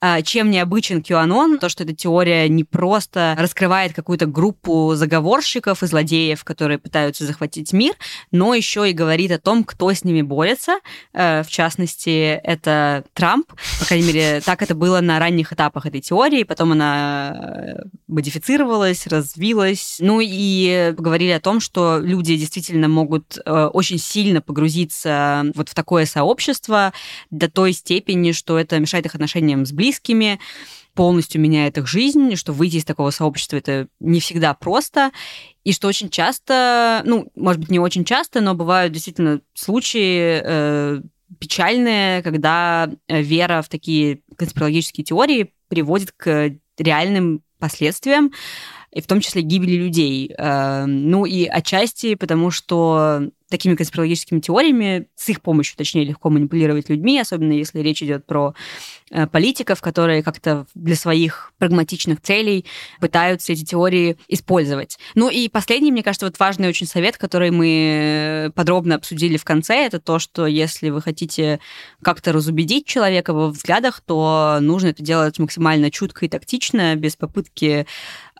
[0.00, 1.58] А, чем необычен QAnon?
[1.58, 7.72] То, что эта теория не просто раскрывает какую-то группу заговорщиков и злодеев, которые пытаются захватить
[7.72, 7.94] мир,
[8.30, 10.78] но еще и говорит о том, кто с ними борется.
[11.14, 13.50] Э, в частности, это Трамп.
[13.80, 16.42] По крайней мере, так это было на ранних этапах этой теории.
[16.42, 19.96] Потом она э, модифицировалась, развилась.
[20.00, 24.81] Ну и говорили о том, что люди действительно могут э, очень сильно погрузиться
[25.54, 26.92] вот в такое сообщество,
[27.30, 30.40] до той степени, что это мешает их отношениям с близкими,
[30.94, 35.10] полностью меняет их жизнь, что выйти из такого сообщества это не всегда просто,
[35.64, 41.00] и что очень часто, ну, может быть, не очень часто, но бывают действительно случаи э,
[41.38, 48.32] печальные, когда э, вера в такие конспирологические теории приводит к реальным последствиям.
[48.92, 50.32] И в том числе гибели людей.
[50.36, 56.88] Э, ну и отчасти потому, что такими конспирологическими теориями, с их помощью, точнее, легко манипулировать
[56.88, 58.54] людьми, особенно если речь идет про
[59.10, 62.64] э, политиков, которые как-то для своих прагматичных целей
[62.98, 64.98] пытаются эти теории использовать.
[65.14, 69.84] Ну и последний, мне кажется, вот важный очень совет, который мы подробно обсудили в конце,
[69.84, 71.60] это то, что если вы хотите
[72.02, 77.86] как-то разубедить человека во взглядах, то нужно это делать максимально чутко и тактично, без попытки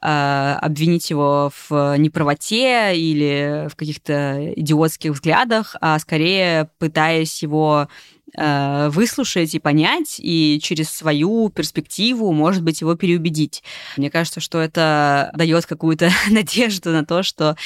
[0.03, 7.89] обвинить его в неправоте или в каких-то идиотских взглядах, а скорее пытаясь его
[8.35, 13.63] выслушать и понять, и через свою перспективу, может быть, его переубедить.
[13.99, 17.57] Мне кажется, что это дает какую-то надежду на то, что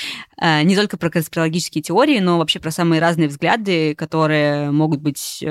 [0.40, 5.44] э, не только про конспирологические теории, но вообще про самые разные взгляды, которые могут быть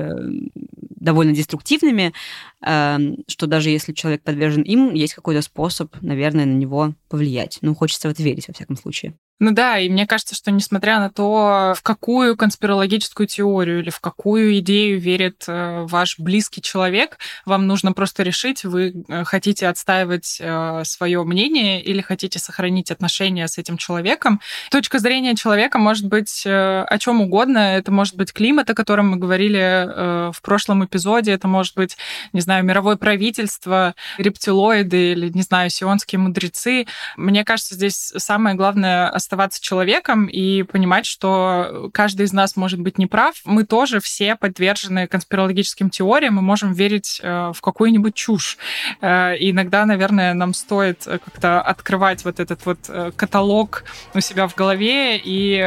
[1.06, 2.14] довольно деструктивными,
[2.62, 7.60] что даже если человек подвержен им, есть какой-то способ, наверное, на него повлиять.
[7.62, 9.14] Ну, хочется в это верить, во всяком случае.
[9.38, 14.00] Ну да, и мне кажется, что несмотря на то, в какую конспирологическую теорию или в
[14.00, 20.38] какую идею верит э, ваш близкий человек, вам нужно просто решить, вы э, хотите отстаивать
[20.40, 24.40] э, свое мнение или хотите сохранить отношения с этим человеком.
[24.72, 27.76] Точка зрения человека может быть о чем угодно.
[27.76, 31.98] Это может быть климат, о котором мы говорили в прошлом эпизоде, это может быть,
[32.32, 36.88] не знаю, мировое правительство, рептилоиды или, не знаю, сионские мудрецы.
[37.18, 43.00] Мне кажется, здесь самое главное оставаться человеком и понимать, что каждый из нас может быть
[43.00, 43.36] неправ.
[43.44, 48.58] Мы тоже все подвержены конспирологическим теориям, мы можем верить э, в какую-нибудь чушь.
[49.02, 54.48] Э, и иногда, наверное, нам стоит как-то открывать вот этот вот э, каталог у себя
[54.48, 55.58] в голове и,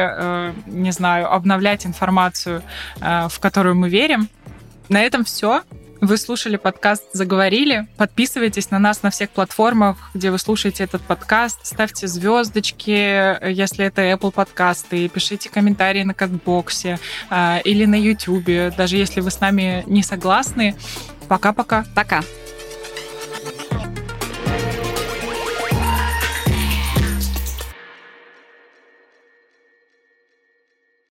[0.67, 2.63] не знаю, обновлять информацию,
[2.99, 4.29] в которую мы верим.
[4.87, 5.63] На этом все.
[6.01, 7.87] Вы слушали подкаст «Заговорили».
[7.97, 11.65] Подписывайтесь на нас на всех платформах, где вы слушаете этот подкаст.
[11.65, 15.09] Ставьте звездочки, если это Apple подкасты.
[15.09, 20.75] Пишите комментарии на Катбоксе э, или на YouTube, даже если вы с нами не согласны.
[21.27, 21.85] Пока-пока.
[21.93, 22.19] Пока.
[22.19, 22.23] -пока.
[22.23, 22.48] Пока.